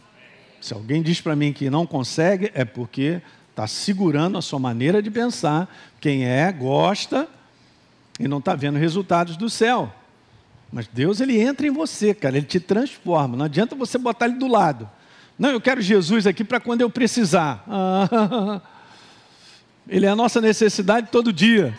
Se 0.60 0.74
alguém 0.74 1.02
diz 1.02 1.20
para 1.20 1.36
mim 1.36 1.52
que 1.52 1.70
não 1.70 1.86
consegue, 1.86 2.50
é 2.52 2.64
porque 2.64 3.22
está 3.50 3.66
segurando 3.66 4.36
a 4.36 4.42
sua 4.42 4.58
maneira 4.58 5.00
de 5.00 5.10
pensar. 5.10 5.72
Quem 6.00 6.24
é, 6.24 6.50
gosta 6.50 7.28
e 8.18 8.26
não 8.26 8.38
está 8.38 8.56
vendo 8.56 8.76
resultados 8.76 9.36
do 9.36 9.48
céu. 9.48 9.92
Mas 10.72 10.88
Deus, 10.88 11.20
ele 11.20 11.40
entra 11.40 11.66
em 11.66 11.70
você, 11.70 12.12
cara, 12.12 12.36
ele 12.36 12.46
te 12.46 12.58
transforma. 12.58 13.36
Não 13.36 13.44
adianta 13.44 13.74
você 13.76 13.98
botar 13.98 14.26
ele 14.26 14.34
do 14.34 14.48
lado. 14.48 14.88
Não, 15.38 15.50
eu 15.50 15.60
quero 15.60 15.80
Jesus 15.80 16.26
aqui 16.26 16.44
para 16.44 16.58
quando 16.58 16.80
eu 16.80 16.90
precisar. 16.90 17.64
Ah, 17.72 18.60
ele 19.90 20.06
é 20.06 20.08
a 20.08 20.16
nossa 20.16 20.40
necessidade 20.40 21.08
todo 21.10 21.32
dia. 21.32 21.76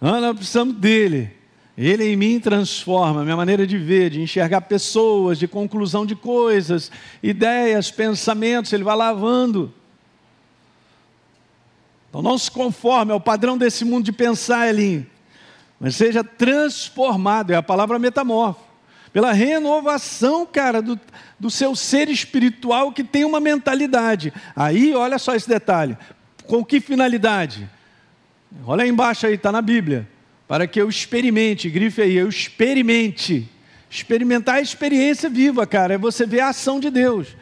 Ah, 0.00 0.18
nós 0.18 0.34
precisamos 0.34 0.74
dele. 0.74 1.30
Ele 1.76 2.04
em 2.04 2.16
mim 2.16 2.40
transforma 2.40 3.22
minha 3.22 3.36
maneira 3.36 3.66
de 3.66 3.76
ver, 3.76 4.08
de 4.08 4.22
enxergar 4.22 4.62
pessoas, 4.62 5.38
de 5.38 5.46
conclusão 5.46 6.06
de 6.06 6.16
coisas, 6.16 6.90
ideias, 7.22 7.90
pensamentos, 7.90 8.72
ele 8.72 8.82
vai 8.82 8.96
lavando. 8.96 9.72
Então 12.08 12.22
não 12.22 12.38
se 12.38 12.50
conforme 12.50 13.12
ao 13.12 13.20
padrão 13.20 13.58
desse 13.58 13.84
mundo 13.84 14.06
de 14.06 14.12
pensar, 14.12 14.66
Elinho, 14.66 15.06
mas 15.78 15.96
seja 15.96 16.24
transformado, 16.24 17.50
é 17.50 17.56
a 17.56 17.62
palavra 17.62 17.98
metamorfo, 17.98 18.64
pela 19.12 19.32
renovação, 19.32 20.46
cara, 20.46 20.80
do, 20.80 20.98
do 21.38 21.50
seu 21.50 21.76
ser 21.76 22.08
espiritual 22.08 22.90
que 22.90 23.04
tem 23.04 23.22
uma 23.22 23.40
mentalidade. 23.40 24.32
Aí, 24.54 24.94
olha 24.94 25.18
só 25.18 25.34
esse 25.34 25.48
detalhe: 25.48 25.96
com 26.46 26.64
que 26.64 26.80
finalidade? 26.80 27.68
Olha 28.64 28.84
aí 28.84 28.88
embaixo 28.88 29.26
aí, 29.26 29.34
está 29.34 29.52
na 29.52 29.60
Bíblia. 29.60 30.08
Para 30.48 30.66
que 30.66 30.80
eu 30.80 30.88
experimente, 30.88 31.68
grife 31.68 32.00
aí, 32.00 32.14
eu 32.14 32.28
experimente. 32.28 33.48
Experimentar 33.90 34.56
a 34.56 34.60
experiência 34.60 35.28
viva, 35.28 35.66
cara, 35.66 35.94
é 35.94 35.98
você 35.98 36.26
ver 36.26 36.40
a 36.40 36.48
ação 36.48 36.78
de 36.80 36.90
Deus. 36.90 37.36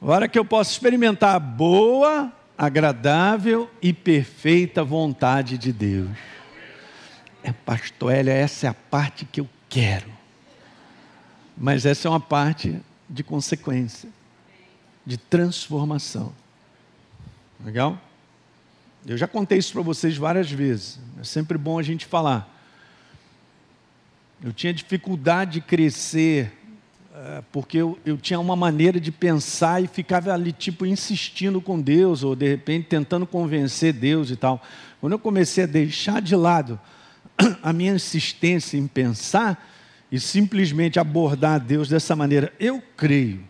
Agora 0.00 0.28
que 0.28 0.38
eu 0.38 0.44
posso 0.44 0.72
experimentar 0.72 1.38
boa, 1.40 2.32
agradável 2.58 3.70
e 3.80 3.92
perfeita 3.92 4.84
vontade 4.84 5.56
de 5.56 5.72
Deus. 5.72 6.10
É, 7.42 7.52
pastor 7.52 8.14
Elia, 8.14 8.32
essa 8.32 8.66
é 8.66 8.70
a 8.70 8.74
parte 8.74 9.24
que 9.24 9.40
eu 9.40 9.48
quero. 9.68 10.10
Mas 11.56 11.86
essa 11.86 12.08
é 12.08 12.10
uma 12.10 12.20
parte 12.20 12.80
de 13.08 13.22
consequência, 13.22 14.08
de 15.06 15.16
transformação. 15.16 16.32
Legal? 17.64 17.98
Eu 19.06 19.16
já 19.16 19.26
contei 19.26 19.56
isso 19.56 19.72
para 19.72 19.80
vocês 19.80 20.18
várias 20.18 20.50
vezes. 20.50 21.00
É 21.18 21.24
sempre 21.24 21.56
bom 21.56 21.78
a 21.78 21.82
gente 21.82 22.04
falar. 22.04 22.50
Eu 24.42 24.52
tinha 24.52 24.72
dificuldade 24.72 25.52
de 25.52 25.60
crescer 25.62 26.52
é, 27.14 27.42
porque 27.50 27.78
eu, 27.78 27.98
eu 28.04 28.18
tinha 28.18 28.38
uma 28.38 28.54
maneira 28.54 29.00
de 29.00 29.10
pensar 29.10 29.82
e 29.82 29.86
ficava 29.86 30.34
ali, 30.34 30.52
tipo, 30.52 30.84
insistindo 30.84 31.60
com 31.60 31.80
Deus, 31.80 32.22
ou 32.22 32.36
de 32.36 32.46
repente 32.46 32.88
tentando 32.88 33.26
convencer 33.26 33.94
Deus 33.94 34.30
e 34.30 34.36
tal. 34.36 34.60
Quando 35.00 35.12
eu 35.14 35.18
comecei 35.18 35.64
a 35.64 35.66
deixar 35.66 36.20
de 36.20 36.36
lado 36.36 36.78
a 37.62 37.72
minha 37.72 37.94
insistência 37.94 38.76
em 38.76 38.86
pensar 38.86 39.70
e 40.12 40.20
simplesmente 40.20 40.98
abordar 40.98 41.60
Deus 41.60 41.88
dessa 41.88 42.14
maneira, 42.14 42.52
eu 42.60 42.82
creio. 42.94 43.42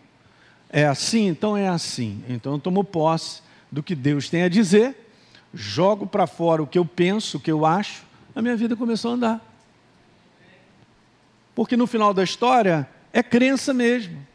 É 0.69 0.85
assim, 0.85 1.27
então 1.27 1.57
é 1.57 1.67
assim. 1.67 2.23
Então 2.29 2.53
eu 2.53 2.59
tomo 2.59 2.81
posse 2.81 3.43
do 3.75 3.83
que 3.83 3.93
Deus 3.93 4.29
tem 4.29 4.43
a 4.43 4.47
dizer, 4.47 4.95
jogo 5.53 6.07
para 6.07 6.25
fora 6.25 6.63
o 6.63 6.67
que 6.67 6.79
eu 6.79 6.85
penso, 6.85 7.35
o 7.35 7.39
que 7.41 7.51
eu 7.51 7.65
acho, 7.65 8.03
a 8.33 8.41
minha 8.41 8.55
vida 8.55 8.73
começou 8.73 9.11
a 9.11 9.13
andar. 9.15 9.55
Porque 11.53 11.75
no 11.75 11.85
final 11.85 12.13
da 12.13 12.23
história, 12.23 12.89
é 13.11 13.21
crença 13.21 13.73
mesmo. 13.73 14.25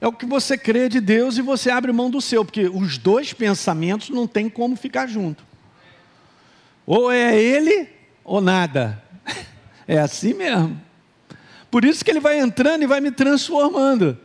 É 0.00 0.08
o 0.08 0.12
que 0.12 0.26
você 0.26 0.58
crê 0.58 0.88
de 0.88 1.00
Deus 1.00 1.38
e 1.38 1.42
você 1.42 1.70
abre 1.70 1.92
mão 1.92 2.10
do 2.10 2.20
seu, 2.20 2.44
porque 2.44 2.68
os 2.68 2.98
dois 2.98 3.32
pensamentos 3.32 4.10
não 4.10 4.26
tem 4.26 4.50
como 4.50 4.74
ficar 4.74 5.06
junto. 5.06 5.44
Ou 6.84 7.12
é 7.12 7.40
ele 7.40 7.88
ou 8.24 8.40
nada. 8.40 9.02
É 9.90 9.98
assim 9.98 10.34
mesmo. 10.34 10.78
Por 11.70 11.82
isso 11.82 12.04
que 12.04 12.10
ele 12.10 12.20
vai 12.20 12.38
entrando 12.38 12.82
e 12.82 12.86
vai 12.86 13.00
me 13.00 13.10
transformando. 13.10 14.18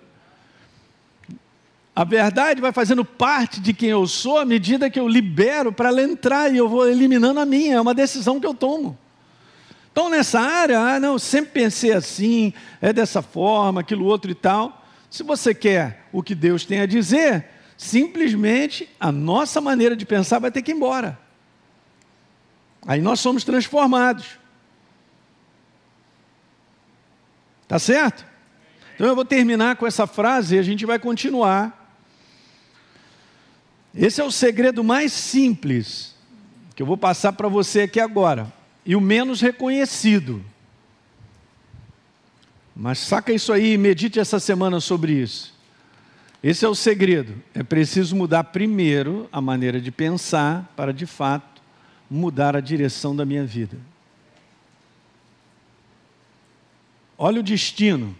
A 1.95 2.03
verdade 2.03 2.59
vai 2.59 2.71
fazendo 2.71 3.05
parte 3.05 3.59
de 3.59 3.71
quem 3.71 3.89
eu 3.89 4.07
sou 4.07 4.39
à 4.39 4.45
medida 4.45 4.89
que 4.89 4.99
eu 4.99 5.07
libero 5.07 5.71
para 5.71 5.89
ela 5.89 6.01
entrar 6.01 6.51
e 6.51 6.57
eu 6.57 6.67
vou 6.67 6.89
eliminando 6.89 7.39
a 7.39 7.45
minha. 7.45 7.75
É 7.75 7.81
uma 7.81 7.93
decisão 7.93 8.39
que 8.39 8.47
eu 8.47 8.53
tomo. 8.53 8.97
Então, 9.91 10.09
nessa 10.09 10.39
área, 10.39 10.79
ah, 10.79 10.99
não, 10.99 11.19
sempre 11.19 11.51
pensei 11.51 11.93
assim, 11.93 12.51
é 12.81 12.91
dessa 12.91 13.21
forma, 13.21 13.81
aquilo 13.81 14.05
outro 14.05 14.31
e 14.31 14.33
tal. 14.33 14.83
Se 15.07 15.21
você 15.21 15.53
quer 15.53 16.07
o 16.11 16.23
que 16.23 16.33
Deus 16.33 16.65
tem 16.65 16.81
a 16.81 16.87
dizer, 16.87 17.47
simplesmente 17.77 18.89
a 18.99 19.11
nossa 19.11 19.61
maneira 19.61 19.95
de 19.95 20.03
pensar 20.03 20.39
vai 20.39 20.49
ter 20.49 20.63
que 20.63 20.71
ir 20.71 20.75
embora. 20.75 21.19
Aí 22.87 23.01
nós 23.01 23.19
somos 23.19 23.43
transformados. 23.43 24.39
Tá 27.67 27.77
certo? 27.77 28.25
Então 28.95 29.05
eu 29.05 29.15
vou 29.15 29.25
terminar 29.25 29.75
com 29.75 29.85
essa 29.85 30.07
frase 30.07 30.55
e 30.55 30.59
a 30.59 30.63
gente 30.63 30.87
vai 30.87 30.97
continuar. 30.97 31.82
Esse 33.95 34.21
é 34.21 34.23
o 34.23 34.31
segredo 34.31 34.83
mais 34.83 35.13
simples 35.13 36.15
que 36.75 36.81
eu 36.81 36.87
vou 36.87 36.97
passar 36.97 37.33
para 37.33 37.47
você 37.47 37.81
aqui 37.81 37.99
agora 37.99 38.51
e 38.85 38.95
o 38.95 39.01
menos 39.01 39.39
reconhecido. 39.39 40.43
Mas 42.75 42.97
saca 42.97 43.31
isso 43.31 43.53
aí 43.53 43.73
e 43.73 43.77
medite 43.77 44.19
essa 44.19 44.39
semana 44.39 44.79
sobre 44.79 45.13
isso. 45.13 45.53
Esse 46.41 46.65
é 46.65 46.67
o 46.67 46.73
segredo. 46.73 47.41
É 47.53 47.61
preciso 47.61 48.15
mudar 48.15 48.45
primeiro 48.45 49.29
a 49.31 49.39
maneira 49.39 49.79
de 49.79 49.91
pensar 49.91 50.73
para, 50.75 50.91
de 50.91 51.05
fato, 51.05 51.61
mudar 52.09 52.55
a 52.55 52.59
direção 52.59 53.15
da 53.15 53.23
minha 53.23 53.45
vida. 53.45 53.77
Olha 57.17 57.39
o 57.39 57.43
destino. 57.43 58.15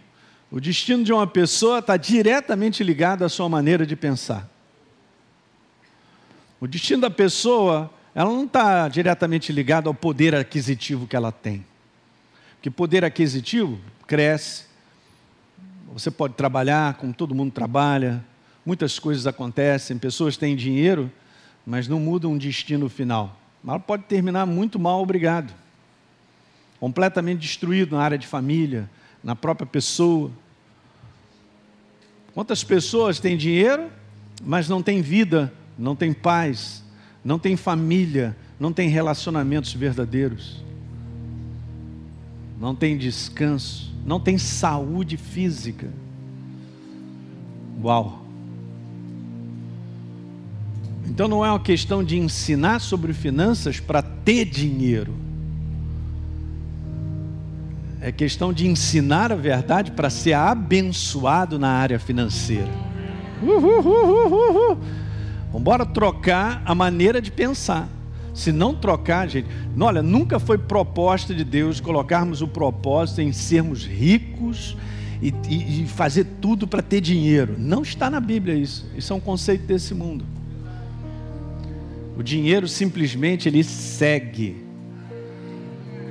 O 0.50 0.60
destino 0.60 1.02
de 1.02 1.12
uma 1.12 1.26
pessoa 1.26 1.80
está 1.80 1.96
diretamente 1.96 2.84
ligado 2.84 3.24
à 3.24 3.28
sua 3.28 3.48
maneira 3.48 3.84
de 3.84 3.96
pensar. 3.96 4.53
O 6.60 6.66
destino 6.66 7.02
da 7.02 7.10
pessoa 7.10 7.90
ela 8.14 8.30
não 8.30 8.44
está 8.44 8.88
diretamente 8.88 9.52
ligada 9.52 9.88
ao 9.88 9.94
poder 9.94 10.34
aquisitivo 10.34 11.06
que 11.06 11.16
ela 11.16 11.32
tem. 11.32 11.66
Porque 12.56 12.70
poder 12.70 13.04
aquisitivo 13.04 13.78
cresce, 14.06 14.72
Você 15.92 16.10
pode 16.10 16.34
trabalhar 16.34 16.94
como 16.94 17.14
todo 17.14 17.36
mundo 17.36 17.52
trabalha, 17.52 18.24
muitas 18.66 18.98
coisas 18.98 19.28
acontecem, 19.28 19.96
pessoas 19.96 20.36
têm 20.36 20.56
dinheiro, 20.56 21.10
mas 21.64 21.86
não 21.86 22.00
mudam 22.00 22.32
o 22.32 22.38
destino 22.38 22.88
final. 22.88 23.38
Ela 23.66 23.78
pode 23.78 24.02
terminar 24.04 24.44
muito 24.44 24.76
mal, 24.76 25.00
obrigado. 25.00 25.54
Completamente 26.80 27.40
destruído 27.40 27.94
na 27.94 28.02
área 28.02 28.18
de 28.18 28.26
família, 28.26 28.90
na 29.22 29.36
própria 29.36 29.66
pessoa. 29.66 30.32
Quantas 32.34 32.64
pessoas 32.64 33.20
têm 33.20 33.36
dinheiro, 33.36 33.88
mas 34.42 34.68
não 34.68 34.82
têm 34.82 35.00
vida, 35.00 35.52
não 35.78 35.96
têm 35.96 36.12
paz, 36.12 36.82
não 37.24 37.38
têm 37.38 37.56
família, 37.56 38.36
não 38.58 38.72
têm 38.72 38.88
relacionamentos 38.88 39.72
verdadeiros, 39.72 40.62
não 42.60 42.74
têm 42.74 42.96
descanso, 42.96 43.92
não 44.04 44.20
têm 44.20 44.38
saúde 44.38 45.16
física. 45.16 45.88
Uau! 47.82 48.24
Então 51.06 51.28
não 51.28 51.44
é 51.44 51.50
uma 51.50 51.60
questão 51.60 52.02
de 52.02 52.18
ensinar 52.18 52.80
sobre 52.80 53.12
finanças 53.12 53.80
para 53.80 54.02
ter 54.02 54.46
dinheiro. 54.46 55.14
É 58.00 58.12
questão 58.12 58.52
de 58.52 58.66
ensinar 58.66 59.32
a 59.32 59.36
verdade 59.36 59.90
para 59.90 60.10
ser 60.10 60.34
abençoado 60.34 61.58
na 61.58 61.70
área 61.70 61.98
financeira. 61.98 62.70
Uhul, 63.42 64.78
Vamos 65.62 65.92
trocar 65.92 66.62
a 66.64 66.74
maneira 66.74 67.22
de 67.22 67.30
pensar. 67.30 67.88
Se 68.34 68.50
não 68.50 68.74
trocar, 68.74 69.28
gente, 69.28 69.46
olha, 69.78 70.02
nunca 70.02 70.40
foi 70.40 70.58
proposta 70.58 71.32
de 71.32 71.44
Deus 71.44 71.78
colocarmos 71.78 72.42
o 72.42 72.48
propósito 72.48 73.20
em 73.20 73.32
sermos 73.32 73.86
ricos 73.86 74.76
e, 75.22 75.32
e, 75.48 75.84
e 75.84 75.86
fazer 75.86 76.26
tudo 76.40 76.66
para 76.66 76.82
ter 76.82 77.00
dinheiro. 77.00 77.54
Não 77.56 77.82
está 77.82 78.10
na 78.10 78.18
Bíblia 78.18 78.56
isso. 78.56 78.84
Isso 78.96 79.12
é 79.12 79.16
um 79.16 79.20
conceito 79.20 79.64
desse 79.64 79.94
mundo. 79.94 80.24
O 82.18 82.22
dinheiro 82.24 82.66
simplesmente 82.66 83.48
ele 83.48 83.62
segue 83.62 84.64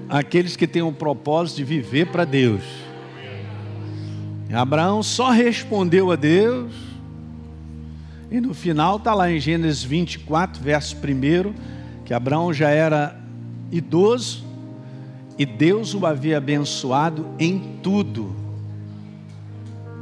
aqueles 0.08 0.56
que 0.56 0.66
têm 0.66 0.84
o 0.84 0.94
propósito 0.94 1.58
de 1.58 1.64
viver 1.66 2.08
para 2.08 2.24
Deus. 2.24 2.64
Abraão 4.54 5.04
só 5.04 5.32
respondeu 5.32 6.12
a 6.12 6.16
Deus, 6.16 6.72
e 8.34 8.42
no 8.42 8.52
final 8.52 8.98
está 8.98 9.14
lá 9.14 9.32
em 9.32 9.40
Gênesis 9.40 9.84
24, 9.84 10.60
verso 10.60 10.98
1, 10.98 11.54
que 12.04 12.16
Abraão 12.16 12.52
já 12.52 12.72
era 12.72 13.16
idoso 13.72 14.44
e 15.38 15.46
Deus 15.46 15.94
o 15.94 16.04
havia 16.04 16.40
abençoado 16.40 17.28
em 17.38 17.78
tudo. 17.84 18.36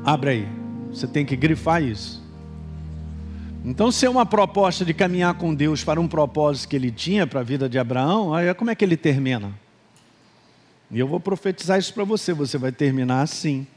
Abre 0.05 0.29
aí, 0.29 0.47
você 0.89 1.05
tem 1.05 1.25
que 1.25 1.35
grifar 1.35 1.83
isso. 1.83 2.23
Então, 3.65 3.91
se 3.91 4.05
é 4.05 4.09
uma 4.09 4.25
proposta 4.25 4.85
de 4.85 4.93
caminhar 4.93 5.33
com 5.33 5.53
Deus 5.53 5.83
para 5.83 5.99
um 5.99 6.07
propósito 6.07 6.69
que 6.69 6.75
ele 6.77 6.89
tinha 6.89 7.27
para 7.27 7.41
a 7.41 7.43
vida 7.43 7.67
de 7.67 7.77
Abraão, 7.77 8.33
aí 8.33 8.53
como 8.53 8.71
é 8.71 8.75
que 8.75 8.85
ele 8.85 8.95
termina? 8.95 9.51
E 10.89 10.97
eu 10.97 11.07
vou 11.07 11.19
profetizar 11.19 11.77
isso 11.77 11.93
para 11.93 12.05
você: 12.05 12.31
você 12.31 12.57
vai 12.57 12.71
terminar 12.71 13.23
assim, 13.23 13.67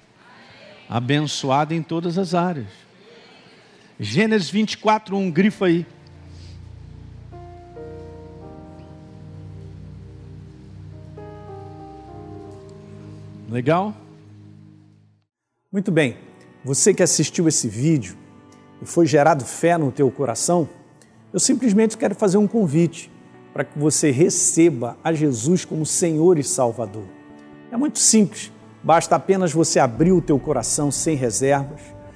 abençoado 0.89 1.75
em 1.75 1.83
todas 1.83 2.17
as 2.17 2.35
áreas. 2.35 2.84
Gênesis 3.99 4.51
24, 4.51 5.17
1, 5.17 5.31
grifa 5.31 5.67
aí. 5.67 5.87
Legal? 13.49 13.95
Muito 15.71 15.93
bem. 15.93 16.17
Você 16.65 16.93
que 16.93 17.05
assistiu 17.05 17.47
esse 17.47 17.69
vídeo, 17.69 18.17
e 18.83 18.87
foi 18.87 19.07
gerado 19.07 19.45
fé 19.45 19.79
no 19.79 19.93
teu 19.93 20.11
coração, 20.11 20.69
eu 21.33 21.39
simplesmente 21.39 21.97
quero 21.97 22.17
fazer 22.17 22.37
um 22.37 22.49
convite 22.49 23.13
para 23.53 23.65
que 23.65 23.79
você 23.79 24.11
receba 24.11 24.97
a 25.05 25.13
Jesus 25.13 25.65
como 25.65 25.87
Senhor 25.87 26.37
e 26.37 26.43
Salvador. 26.43 27.05
É 27.71 27.77
muito 27.77 28.01
simples, 28.01 28.51
basta 28.83 29.15
apenas 29.15 29.53
você 29.53 29.79
abrir 29.79 30.11
o 30.11 30.21
teu 30.21 30.39
coração 30.39 30.91
sem 30.91 31.15
reservas, 31.15 31.81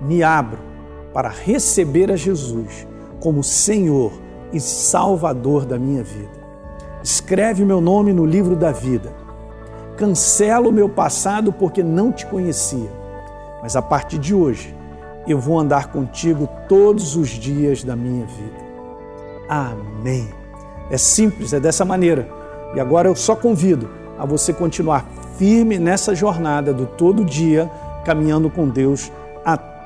me 0.00 0.22
abro 0.22 0.58
para 1.12 1.28
receber 1.28 2.10
a 2.10 2.16
Jesus 2.16 2.86
como 3.20 3.44
Senhor 3.44 4.12
e 4.52 4.60
Salvador 4.60 5.64
da 5.64 5.78
minha 5.78 6.02
vida. 6.02 6.40
Escreve 7.02 7.64
meu 7.64 7.80
nome 7.80 8.12
no 8.12 8.24
livro 8.24 8.56
da 8.56 8.72
vida. 8.72 9.12
Cancela 9.96 10.68
o 10.68 10.72
meu 10.72 10.88
passado 10.88 11.52
porque 11.52 11.82
não 11.82 12.12
te 12.12 12.26
conhecia. 12.26 12.90
Mas 13.62 13.76
a 13.76 13.82
partir 13.82 14.18
de 14.18 14.34
hoje, 14.34 14.74
eu 15.26 15.38
vou 15.38 15.58
andar 15.58 15.88
contigo 15.88 16.48
todos 16.68 17.16
os 17.16 17.28
dias 17.28 17.84
da 17.84 17.94
minha 17.94 18.26
vida. 18.26 18.70
Amém. 19.48 20.28
É 20.90 20.96
simples, 20.96 21.52
é 21.52 21.60
dessa 21.60 21.84
maneira. 21.84 22.28
E 22.74 22.80
agora 22.80 23.08
eu 23.08 23.14
só 23.14 23.36
convido 23.36 23.88
a 24.18 24.24
você 24.24 24.52
continuar 24.52 25.06
firme 25.36 25.78
nessa 25.78 26.14
jornada 26.14 26.72
do 26.72 26.86
todo 26.86 27.24
dia, 27.24 27.70
caminhando 28.04 28.50
com 28.50 28.68
Deus 28.68 29.10